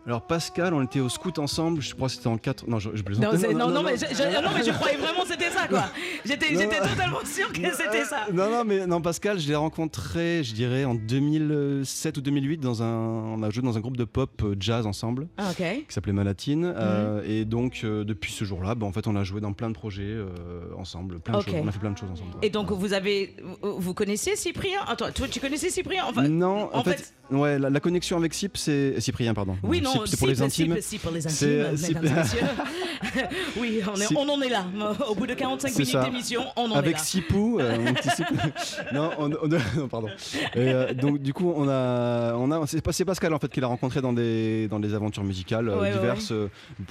[0.08, 1.80] Alors, Pascal, on était au scout ensemble.
[1.82, 2.68] Je crois que c'était en 4.
[2.68, 3.34] Non, je, je plaisante.
[3.34, 5.86] non, non, non, mais je, je- non, mais je croyais vraiment que c'était ça, quoi.
[6.26, 8.26] J'étais totalement sûr que c'était ça.
[8.34, 12.58] Non, non, mais non, Pascal, je l'ai rencontré, je dirais, en 2007 ou 2008.
[12.58, 15.28] Dans un, on a joué dans un groupe de pop euh, jazz ensemble.
[15.38, 15.52] Ah.
[15.56, 16.68] Qui s'appelait Malatine.
[16.68, 16.74] Mhm.
[16.78, 19.70] Euh, et donc, euh, depuis ce jour-là, bah, en fait, on a joué dans plein
[19.70, 20.26] de projets euh,
[20.78, 21.20] ensemble.
[21.20, 21.54] Plein de choses.
[21.64, 22.32] On a fait plein de choses ensemble.
[22.42, 23.36] Et donc, vous avez.
[23.62, 24.80] Vous, connaissez Cyprien?
[24.88, 26.06] Attends, toi, tu connaissais Cyprien?
[26.08, 29.58] Enfin, non, en, fait, ouais, la, la connexion avec Cyp, c'est Cyprien, pardon.
[29.64, 30.78] Oui, non, C'est pour les intimes.
[30.82, 32.40] Cyp pour les C'est- intimes, mesdames et messieurs.
[33.60, 34.66] oui, on, est- on en est là.
[35.10, 37.04] Au bout de 45 C'est minutes d'émission, on en Avec est là.
[37.04, 37.78] Sipou, euh,
[38.16, 38.36] Sipou.
[38.94, 40.08] non, on, on- non, pardon.
[40.56, 43.52] Et, euh, donc du coup, on a, on a, c'est pas- c'est Pascal en fait
[43.52, 46.50] qui l'a rencontré dans des, dans des aventures musicales euh, Ouais, ouais, diverses, euh,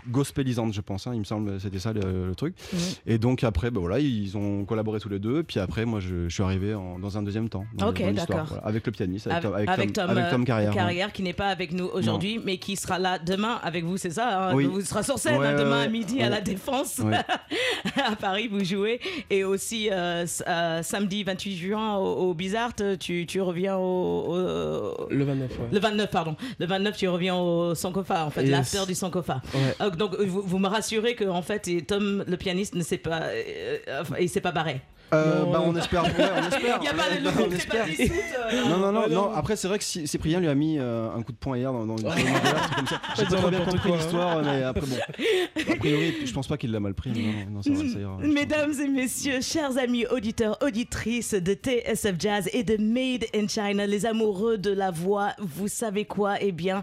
[0.09, 1.07] gospelisantes, je pense.
[1.07, 2.55] hein, il me semble, c'était ça le, le truc.
[2.72, 2.78] Mhm.
[3.07, 5.42] Et donc après, bah, voilà, ils ont collaboré tous les deux.
[5.42, 7.64] Puis après, moi, je, je suis arrivé en- dans un deuxième temps.
[7.74, 8.44] dans- Ok, d'accord.
[8.48, 10.74] voilà, avec le pianiste, avec, Avec, Tom, avec avec Tom, avec Tom euh, Carrière.
[11.07, 11.12] ouais.
[11.12, 14.49] qui n'est pas avec nous aujourd'hui, mais qui sera là demain avec vous, c'est ça
[14.51, 14.64] hein Oui.
[14.66, 16.22] Vous serez sur scène Ouais, hein, demain ouais, à midi ouais.
[16.24, 16.99] à la Défense.
[16.99, 17.16] Ouais.
[18.05, 19.01] à Paris, vous jouez.
[19.30, 25.09] Et aussi euh, euh, samedi 28 juin au, au Bizarre, tu, tu reviens au, au-
[25.11, 25.66] Le 29, ouais.
[25.72, 26.36] Le 29, pardon.
[26.59, 28.51] Le 29, tu reviens au Sankofa, en fait, Yes.
[28.51, 29.41] l'after du Sankofa.
[29.55, 29.61] Ouais.
[29.86, 33.22] Euh, Donc, vous, vous me rassurez que, en fait, Tom, le pianiste, ne s'est pas,
[33.24, 34.80] euh, enfin, il s'est pas barré.
[35.12, 36.78] Euh, bah, on espère, ouais, on espère.
[36.82, 37.02] Il a pas
[37.40, 39.32] on euh, Non, non, non, non.
[39.34, 41.72] Après, c'est vrai que Cy- Cyprien lui a mis euh, un coup de poing hier
[41.72, 43.00] dans, dans une dans une engueulade, c'est comme ça.
[43.16, 43.96] J'ai Pas trop bien compris hein.
[43.96, 44.96] l'histoire, mais après, bon.
[45.72, 47.11] A priori, je pense pas qu'il l'a mal pris.
[47.14, 48.16] mais Non, non, non, ça, va, ça ira.
[48.20, 48.34] je pense.
[48.34, 53.86] Mesdames et messieurs, chers amis auditeurs, auditrices de TSF Jazz et de Made in China,
[53.86, 56.36] les amoureux de la voix, vous savez quoi?
[56.40, 56.82] Eh bien,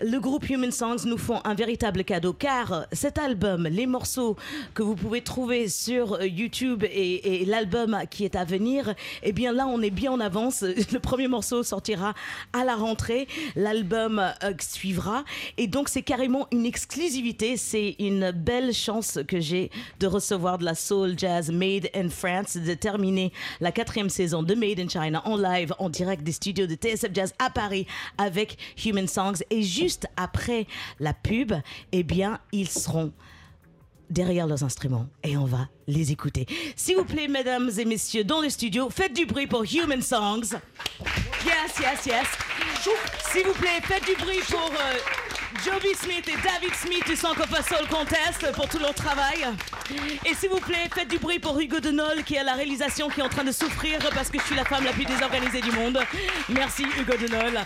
[0.00, 4.36] le groupe Human Songs nous font un véritable cadeau car cet album, les morceaux
[4.74, 9.52] que vous pouvez trouver sur euh, YouTube et, l'album qui est à venir, eh bien
[9.52, 10.62] là on est bien en avance.
[10.92, 12.14] Le premier morceau sortira
[12.52, 15.24] à la rentrée, l'album euh, suivra
[15.58, 17.56] et donc c'est carrément une exclusivité.
[17.56, 19.70] C'est une belle chance que j'ai
[20.00, 24.54] de recevoir de la soul jazz made in France, de terminer la quatrième saison de
[24.54, 27.86] Made in China en live, en direct des studios de TSF Jazz à Paris
[28.18, 29.42] avec Human Songs.
[29.50, 29.83] Et juste
[30.16, 30.66] après
[31.00, 31.52] la pub,
[31.92, 33.12] eh bien, ils seront
[34.10, 36.46] derrière leurs instruments et on va les écouter.
[36.76, 40.58] S'il vous plaît, mesdames et messieurs, dans le studio, faites du bruit pour Human Songs.
[41.44, 42.26] Yes, yes, yes.
[43.32, 45.23] S'il vous plaît, faites du bruit pour euh,
[45.62, 49.44] Joby Smith et David Smith du Sankofa Soul Contest pour tout leur travail.
[50.24, 53.20] Et s'il vous plaît, faites du bruit pour Hugo Denol qui est la réalisation, qui
[53.20, 55.70] est en train de souffrir parce que je suis la femme la plus désorganisée du
[55.72, 55.98] monde.
[56.48, 57.60] Merci Hugo Denol.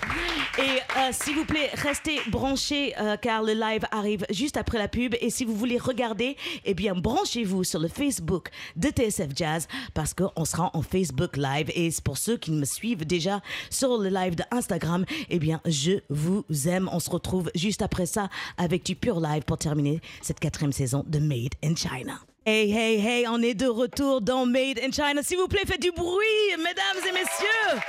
[0.59, 4.89] Et euh, s'il vous plaît, restez branchés euh, car le live arrive juste après la
[4.89, 5.15] pub.
[5.21, 10.15] Et si vous voulez regarder, eh bien branchez-vous sur le Facebook de TSF Jazz parce
[10.15, 11.71] qu'on sera en Facebook Live.
[11.75, 16.01] Et pour ceux qui me suivent déjà sur le live de Instagram, eh bien je
[16.11, 16.91] vous aime.
[16.93, 21.05] On se retrouve juste après ça avec du pur live pour terminer cette quatrième saison
[21.07, 22.21] de Made in China.
[22.51, 25.23] Hey, hey, hey, on est de retour dans Made in China.
[25.23, 27.81] S'il vous plaît, faites du bruit, mesdames et messieurs.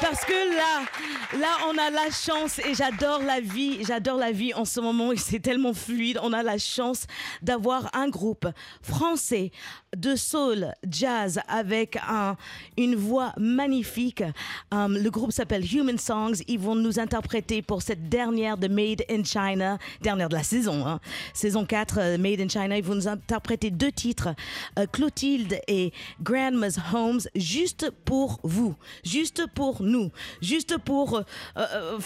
[0.00, 0.84] Parce que là,
[1.38, 5.10] là, on a la chance et j'adore la vie, j'adore la vie en ce moment
[5.12, 6.20] et c'est tellement fluide.
[6.22, 7.06] On a la chance
[7.40, 8.46] d'avoir un groupe
[8.82, 9.52] français
[9.96, 12.36] de soul jazz avec un,
[12.76, 14.22] une voix magnifique.
[14.70, 16.42] Um, le groupe s'appelle Human Songs.
[16.46, 20.86] Ils vont nous interpréter pour cette dernière de Made in China, dernière de la saison,
[20.86, 21.00] hein.
[21.32, 22.76] saison 4 euh, Made in China.
[22.76, 24.28] Ils vont nous interpréter deux titres,
[24.78, 28.74] euh, Clotilde et Grandma's Homes, juste pour vous,
[29.04, 30.10] juste pour nous,
[30.40, 31.22] juste pour euh,
[31.56, 31.98] euh,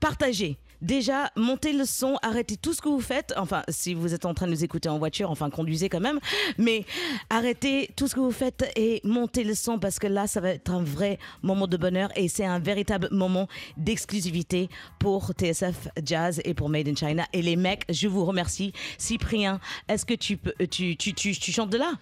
[0.00, 0.58] partager.
[0.80, 3.34] Déjà, montez le son, arrêtez tout ce que vous faites.
[3.36, 6.20] Enfin, si vous êtes en train de nous écouter en voiture, enfin, conduisez quand même.
[6.56, 6.84] Mais
[7.30, 10.50] arrêtez tout ce que vous faites et montez le son parce que là, ça va
[10.50, 14.68] être un vrai moment de bonheur et c'est un véritable moment d'exclusivité
[14.98, 17.26] pour TSF Jazz et pour Made in China.
[17.32, 18.72] Et les mecs, je vous remercie.
[18.98, 21.92] Cyprien, est-ce que tu peux, tu, tu, tu, tu chantes de là?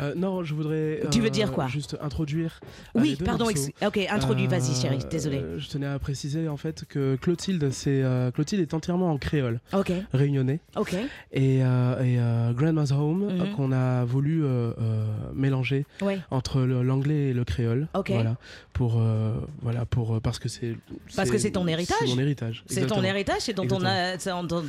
[0.00, 1.00] Euh, non, je voudrais.
[1.10, 2.60] Tu veux euh, dire quoi Juste introduire.
[2.96, 5.42] euh, Oui, pardon, ex- ok, introduis, vas-y, chérie, désolé.
[5.58, 8.02] Je tenais à préciser en fait que Clotilde, c'est
[8.34, 9.92] Clotilde est entièrement en créole, Ok.
[10.12, 10.60] réunionnais.
[10.76, 10.94] Ok.
[11.32, 12.18] Et, et
[12.54, 13.52] Grandma's Home Mhm.
[13.54, 14.42] qu'on a voulu
[15.34, 16.18] mélanger Ouais.
[16.30, 17.88] entre l'anglais et le créole.
[17.94, 18.10] Ok.
[18.10, 18.36] Voilà.
[18.72, 19.00] Pour
[19.62, 20.76] voilà pour parce que c'est.
[21.16, 21.96] Parce que c'est ton héritage.
[22.00, 22.64] C'est mon héritage.
[22.66, 24.16] C'est ton héritage, c'est dans ton, a-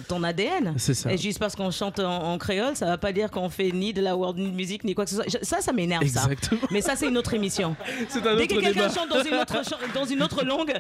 [0.10, 0.74] dans ADN.
[0.78, 1.12] C'est ça.
[1.12, 3.94] Et juste parce qu'on chante en, en créole, ça va pas dire qu'on fait ni
[3.94, 5.15] de la world music ni quoi que ce soit.
[5.42, 6.28] Ça, ça m'énerve ça.
[6.72, 7.76] Mais ça, c'est une autre émission.
[8.10, 10.74] C'est un Dès que quelqu'un chante dans une autre chan- dans une autre langue,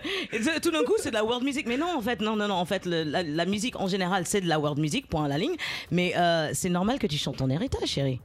[0.61, 1.65] tout d'un coup, c'est de la world music.
[1.67, 2.55] Mais non, en fait, non, non, non.
[2.55, 5.07] En fait, le- la, la musique en général, c'est de la world music.
[5.07, 5.55] Point à la ligne.
[5.91, 8.19] Mais euh, c'est normal que tu chantes ton héritage, chérie.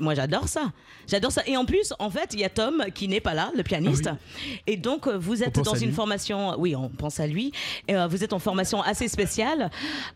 [0.00, 0.72] Moi, j'adore ça.
[1.06, 1.42] J'adore ça.
[1.46, 4.08] Et en plus, en fait, il y a Tom qui n'est pas là, le pianiste.
[4.66, 5.92] Et donc, euh, vous êtes dans à une lui.
[5.92, 6.54] formation.
[6.58, 7.52] Oui, on pense à lui.
[7.86, 9.70] Et, euh, vous êtes en formation assez spéciale,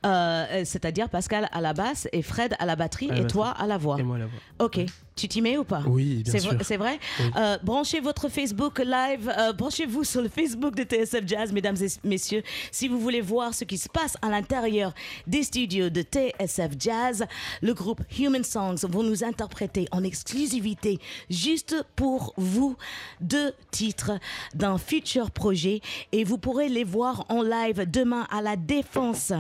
[0.07, 3.33] euh, c'est-à-dire Pascal à la basse et Fred à la batterie À la et batterie.
[3.33, 3.97] toi à la voix.
[3.99, 4.39] Et moi la voix.
[4.67, 4.81] Ok.
[5.19, 6.55] Tu t'y mets ou pas Oui, bien C'est sûr.
[6.55, 7.27] vrai, c'est vrai Oui.
[7.37, 11.89] Euh, Branchez votre Facebook live, euh, branchez-vous sur le Facebook de TSF Jazz, mesdames et
[12.07, 14.95] messieurs, si vous voulez voir ce qui se passe à l'intérieur
[15.27, 17.25] des studios de TSF Jazz.
[17.63, 22.77] Le groupe Human Songs vont nous interpréter en exclusivité, juste pour vous,
[23.21, 24.13] deux titres
[24.55, 25.81] d'un futur projet
[26.13, 29.33] et vous pourrez les voir en live demain à la Défense,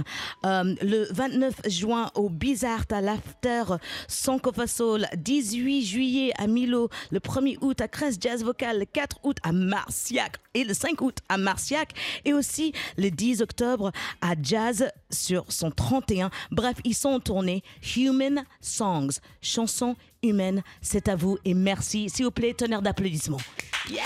[0.45, 3.62] euh, le 29 juin au Bizarre à l'After
[4.09, 9.19] Sankofa Soul, 18 juillet à Milo, le 1er août à Crest Jazz Vocal, le 4
[9.25, 11.93] août à Marciac et le 5 août à Marciac
[12.25, 16.31] et aussi le 10 octobre à Jazz sur son 31.
[16.51, 17.62] Bref, ils sont en tournée
[17.97, 20.62] Human Songs, chansons humaines.
[20.83, 22.09] C'est à vous et merci.
[22.09, 23.41] S'il vous plaît, tonnerre d'applaudissements.
[23.91, 24.03] Yes!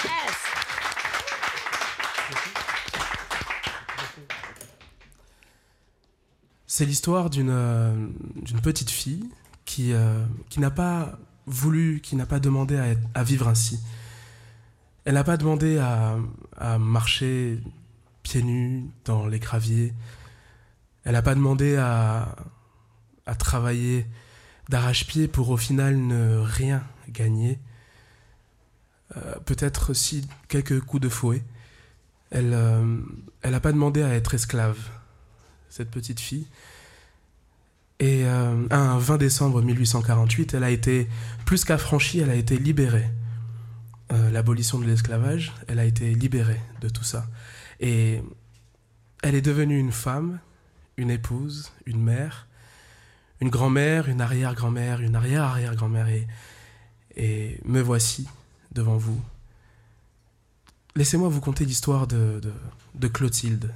[6.67, 7.95] C'est l'histoire d'une euh,
[8.63, 9.29] petite fille
[9.67, 11.19] qui, euh, qui n'a pas
[12.03, 13.80] qui n'a pas demandé à, vivre ainsi.
[15.05, 17.61] Elle n'a pas demandé à, marcher
[18.22, 19.93] pieds nus dans les graviers.
[21.05, 22.36] Elle n'a pas demandé à,
[23.38, 24.07] travailler
[24.68, 27.59] d'arrache-pied pour au final ne rien gagner.
[29.16, 31.43] Euh, Peut-être aussi quelques coups de fouet.
[32.30, 32.99] Elle euh,
[33.43, 34.78] elle n'a pas demandé à être esclave
[35.68, 36.47] cette petite fille.
[38.03, 41.07] Et euh, un 20 décembre 1848, elle a été
[41.47, 43.09] plus qu'affranchie, elle a été libérée.
[44.13, 47.29] Euh, L'abolition de l'esclavage, elle a été libérée de tout ça.
[47.79, 48.21] Et
[49.23, 50.41] elle est devenue une femme,
[50.97, 52.49] une épouse, une mère,
[53.41, 56.09] une grand-mère, une arrière-grand-mère, une arrière-arrière-grand-mère.
[57.17, 58.27] Et, me voici
[58.73, 59.23] devant vous.
[60.97, 62.41] Laissez-moi vous conter l'histoire de
[63.13, 63.71] Clotilde.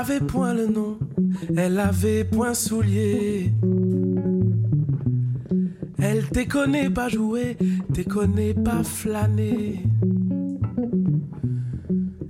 [0.00, 0.98] Avait point le nom,
[1.54, 3.52] elle avait point soulier.
[5.98, 7.58] Elle te connaît pas jouer,
[7.92, 9.84] te connaît pas flâner.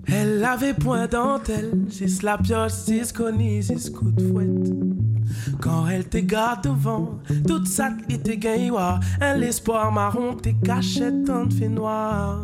[0.09, 4.75] Elle avait point dentelle, juste la pioche, juste connie, juste coup de fouette.
[5.61, 8.73] Quand elle te garde devant, toute ça était gagne,
[9.21, 12.43] un l'espoir marron, tes cachettes en fait noir.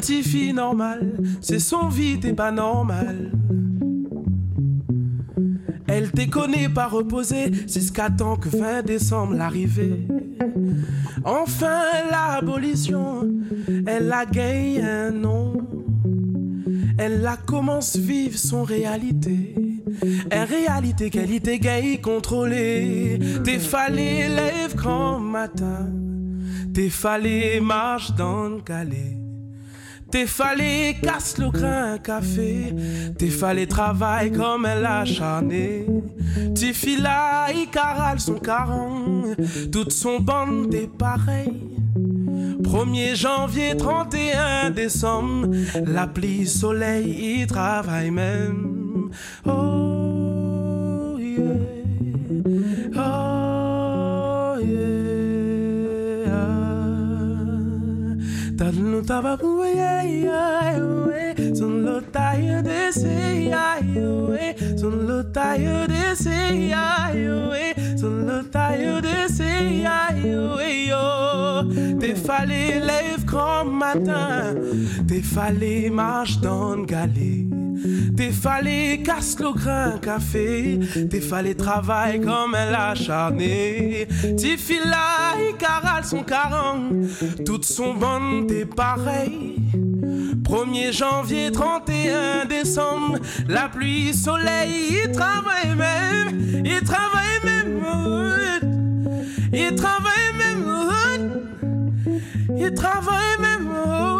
[0.00, 3.32] Fille normal, c'est son vie, t'es pas normal.
[5.86, 10.08] Elle connaît pas reposée, c'est ce qu'attend que fin décembre l'arrivée.
[11.24, 13.28] Enfin l'abolition,
[13.86, 15.58] elle a gagné un nom.
[16.98, 19.54] Elle a commence vivre son réalité.
[20.02, 23.18] Une réalité qu'elle était gay contrôlée.
[23.44, 25.88] T'es fallait lève grand matin.
[26.72, 29.21] T'es fallait marche dans le calais.
[30.12, 32.74] T'es fallait casse le grain café.
[33.18, 35.86] T'es fallait travail comme elle a acharné.
[36.54, 39.34] T'es fila, il carale son caron.
[39.72, 41.54] Toute son bande est pareil.
[42.60, 45.48] 1er janvier, 31 décembre,
[45.86, 49.10] la pluie, soleil, il travaille même.
[49.46, 50.01] Oh
[58.62, 61.51] Tadlu tababu yeah yeah yeah.
[61.62, 63.46] Son lo de se.
[64.76, 66.36] Son lo taille de se.
[67.96, 71.62] Son lo taille de se yeah yeah.
[72.00, 74.56] Des fallait lève grand matin.
[75.04, 77.46] Des fallait marche dans le galet.
[78.10, 80.80] Des fallait casse le grain café.
[80.96, 84.08] Des fallait travail comme elle acharné.
[84.24, 86.90] Des fila caral son caran.
[87.46, 89.61] Toutes sont bonnes, t'es pareil.
[90.42, 93.18] 1er janvier, 31 décembre,
[93.48, 97.82] la pluie, soleil, il travaille même, il travaille même,
[99.52, 100.66] il travaille même,
[102.56, 104.11] il travaille même.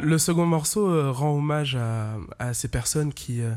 [0.00, 3.54] Le, second morceau euh, rend hommage à, à ces personnes qui, euh,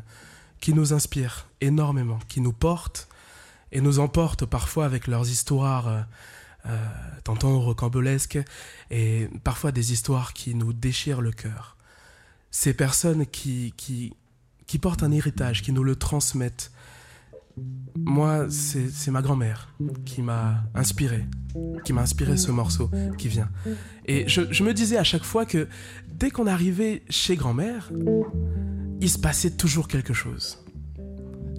[0.60, 3.08] qui nous inspirent énormément, qui nous portent
[3.72, 6.02] et nous emportent parfois avec leurs histoires, euh,
[6.68, 6.88] euh,
[7.24, 8.40] tantôt rocambolesques,
[8.90, 11.78] et parfois des histoires qui nous déchirent le cœur.
[12.52, 14.14] Ces personnes qui, qui,
[14.68, 16.72] qui portent un héritage, qui nous le transmettent.
[17.98, 19.74] Moi, c'est ma grand-mère
[20.06, 21.26] qui m'a inspiré,
[21.84, 23.50] qui m'a inspiré ce morceau qui vient.
[24.06, 25.68] Et je, me disais à chaque fois que
[26.14, 27.92] dès qu'on arrivait chez grand-mère,
[29.00, 30.58] il se passait toujours quelque chose.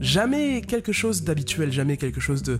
[0.01, 2.59] Jamais quelque chose d'habituel, jamais quelque chose de...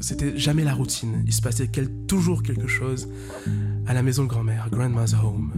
[0.00, 1.22] C'était jamais la routine.
[1.26, 1.70] Il se passait
[2.08, 3.08] toujours quelque chose
[3.86, 5.52] à la maison de grand-mère, Grandma's Home.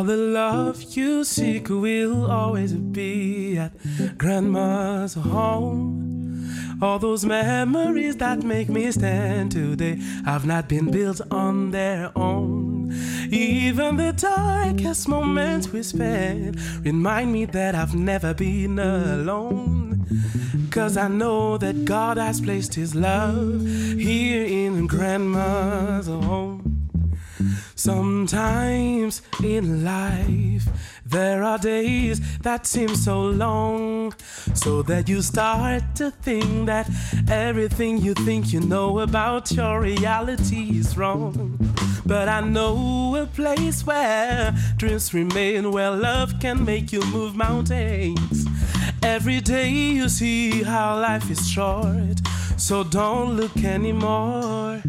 [0.00, 3.72] All the love you seek will always be at
[4.16, 6.48] grandma's home.
[6.80, 12.90] All those memories that make me stand today have not been built on their own.
[13.30, 20.06] Even the darkest moments we spend remind me that I've never been alone.
[20.70, 23.66] Cause I know that God has placed His love
[23.98, 26.59] here in grandma's home.
[27.80, 30.68] Sometimes in life,
[31.06, 34.12] there are days that seem so long,
[34.52, 36.90] so that you start to think that
[37.26, 41.56] everything you think you know about your reality is wrong.
[42.04, 48.44] But I know a place where dreams remain, where love can make you move mountains.
[49.02, 52.20] Every day you see how life is short,
[52.58, 54.82] so don't look anymore.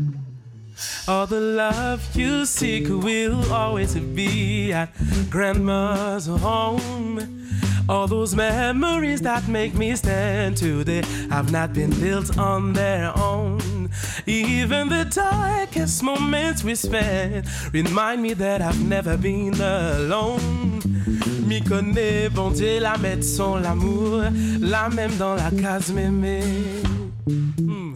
[1.11, 4.89] All the love you seek will always be at
[5.29, 7.19] grandma's home.
[7.89, 13.89] All those memories that make me stand today have not been built on their own.
[14.25, 20.79] Even the darkest moments we spend remind me that I've never been alone.
[21.45, 24.23] M'y connais, bon Dieu, la mettre son l'amour,
[24.61, 26.41] la même dans la case mémé.
[27.27, 27.93] Hmm.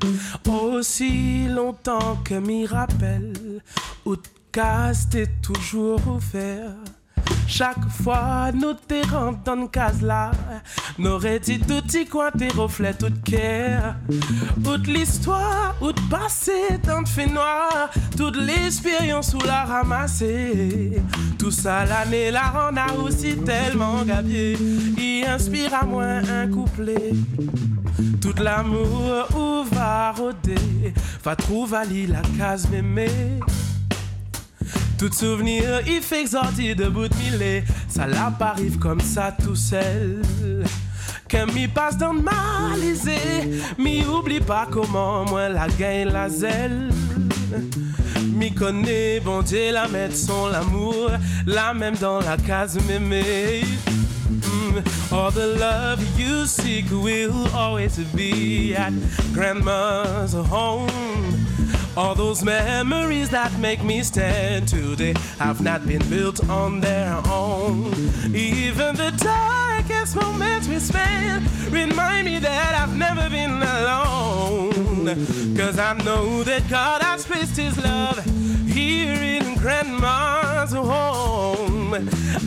[0.49, 3.34] Aussi longtemps que m'y rappelle,
[4.05, 4.21] où de
[4.51, 6.76] case t'es toujours ouvert.
[7.47, 8.76] Chaque fois nous
[9.11, 10.32] rentré dans une case là,
[10.97, 13.95] n'aurait dit tout y coin tes reflets tout cœur.
[14.63, 21.01] Toute l'histoire, de passé dans le fait noir, toute l'expérience où la ramasser.
[21.38, 24.57] Tout ça l'année la rend a aussi tellement gabier,
[24.97, 27.13] y inspire à moi un couplet.
[28.26, 33.07] Tout l'amour où va rôder, va trouver la case mémé.
[34.97, 37.63] Tout souvenir, il fait sortir de bout de mille.
[37.88, 38.07] Ça
[38.39, 40.23] arrive comme ça tout seul.
[41.28, 46.89] Que m'y passe dans ma lisée, m'y oublie pas comment moi la gagne la zèle.
[48.34, 51.11] M'y connaît, bon Dieu, la mettre son l'amour,
[51.45, 53.61] la même dans la case mémé.
[55.11, 58.93] All the love you seek will always be at
[59.34, 60.89] grandma's home.
[61.97, 67.85] All those memories that make me stand today have not been built on their own.
[68.35, 75.05] Even the darkest moments we spend remind me that I've never been alone.
[75.55, 78.25] Cause I know that God has placed His love
[78.67, 81.93] here in Grandma's home.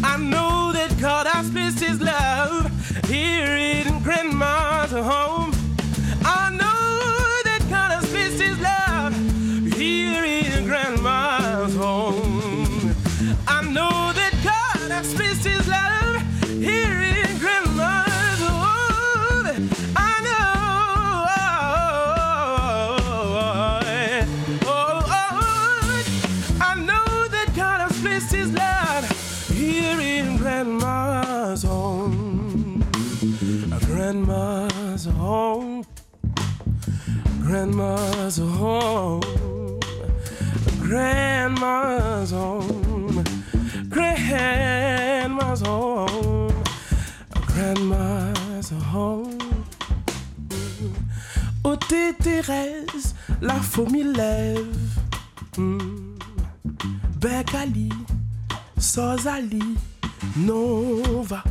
[0.05, 2.70] I know that God has placed His love
[3.07, 5.53] here in Grandma's home.
[6.22, 8.78] I know that God has placed His love
[9.79, 12.95] here in Grandma's home.
[13.47, 16.08] I know that God has placed His love.
[59.39, 59.76] Sozali,
[60.36, 61.45] Nova.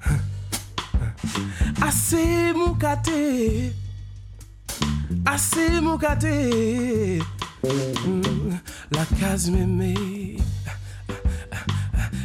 [1.80, 3.62] Assez moukate.
[8.06, 8.58] Mm.
[8.90, 10.38] La case mémé,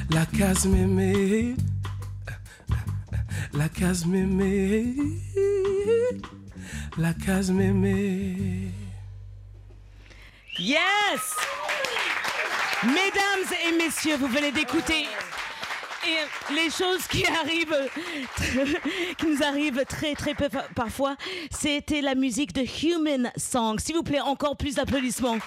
[0.10, 1.56] la case mémé,
[3.54, 4.96] la case mémé,
[6.98, 8.72] la case mémé.
[10.58, 11.29] Yes
[13.90, 15.08] messieurs, vous venez d'écouter
[16.08, 17.24] et les choses qui
[19.26, 21.16] nous arrivent très très peu parfois,
[21.50, 23.80] c'était la musique de Human Song.
[23.80, 25.40] S'il vous plaît, encore plus d'applaudissements.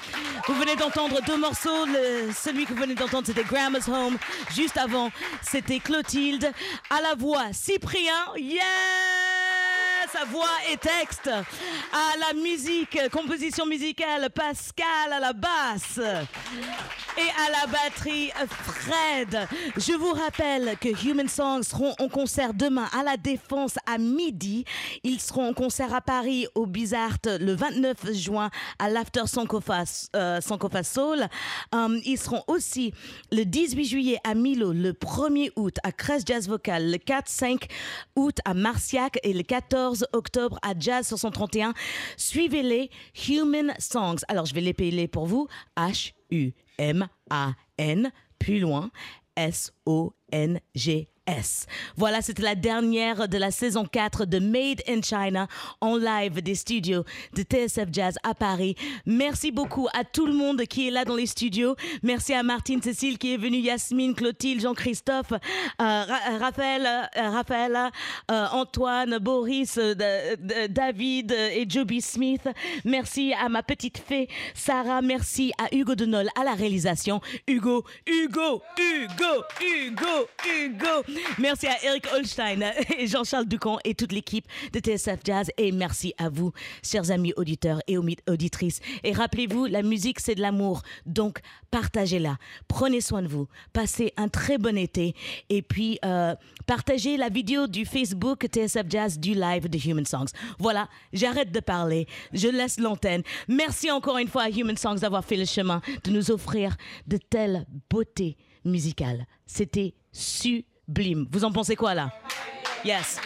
[0.49, 1.87] Vous venez d'entendre deux morceaux.
[2.35, 4.19] Celui que vous venez d'entendre, c'était Grandma's Home.
[4.53, 6.51] Juste avant, c'était Clotilde.
[6.91, 8.35] À la voix, Cyprien.
[8.37, 9.62] Yeah
[10.13, 11.29] sa voix et texte.
[11.29, 16.01] À la musique, composition musicale, Pascal à la basse.
[17.19, 19.49] Et à la batterie, Fred.
[19.77, 24.65] Je vous rappelle que Human Songs seront en concert demain à la Défense à midi.
[25.05, 29.85] Ils seront en concert à Paris au Bizart le 29 juin à l'After Sankofa,
[30.17, 30.41] euh,
[30.83, 31.27] Soul.
[31.73, 32.93] Um, ils seront aussi
[33.31, 37.69] le 18 juillet à Milo, le 1er août à Crest Jazz Vocal, le 4-5
[38.17, 41.75] août à Marciac et le 14 octobre à Jazz 631.
[42.17, 42.91] Suivez-les,
[43.29, 44.19] Human Songs.
[44.29, 45.49] Alors, je vais les payer pour vous.
[45.77, 46.53] H-U-M-A-N,
[48.39, 48.91] plus loin,
[49.37, 51.12] S-O-N-G.
[51.97, 55.47] Voilà, c'était la dernière de la saison 4 de Made in China
[55.81, 57.05] en live des studios
[57.35, 58.75] de TSF Jazz à Paris.
[59.07, 61.77] Merci beaucoup à tout le monde qui est là dans les studios.
[62.03, 66.05] Merci à Martine Cécile qui est venue, Yasmine, Clotilde, Jean-Christophe, euh,
[66.41, 67.91] Raphaël, euh, Raphaël
[68.31, 69.95] euh, Antoine, Boris, euh,
[70.69, 72.49] David euh, et Joby Smith.
[72.85, 75.03] Merci à ma petite fée Sarah.
[75.03, 77.21] Merci à Hugo Denol à la réalisation.
[77.47, 81.12] Hugo, Hugo, Hugo, Hugo, Hugo.
[81.39, 82.61] Merci à Eric Holstein
[82.99, 85.51] et Jean-Charles Ducamp et toute l'équipe de TSF Jazz.
[85.57, 86.53] Et merci à vous,
[86.83, 88.81] chers amis auditeurs et auditrices.
[89.05, 90.83] Et rappelez-vous, la musique, c'est de l'amour.
[91.07, 91.41] Donc,
[91.71, 92.37] partagez-la.
[92.69, 93.49] Prenez soin de vous.
[93.73, 95.15] Passez un très bon été.
[95.49, 96.35] Et puis, euh,
[96.67, 100.33] partagez la vidéo du Facebook TSF Jazz du live de Human Songs.
[100.59, 102.07] Voilà, j'arrête de parler.
[102.33, 103.23] Je laisse l'antenne.
[103.49, 107.17] Merci encore une fois à Human Songs d'avoir fait le chemin, de nous offrir de
[107.17, 109.27] telles beautés musicales.
[109.47, 109.95] C'était
[110.87, 111.27] sublime.
[111.31, 112.11] Vous en pensez quoi là?
[112.85, 113.21] Yes.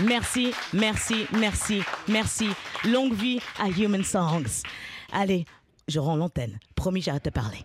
[0.00, 2.48] Merci, merci, merci, merci.
[2.84, 4.62] Longue vie à Human Songs.
[5.12, 5.44] Allez,
[5.88, 6.58] je rends l'antenne.
[6.74, 7.64] Promis, j'arrête de parler.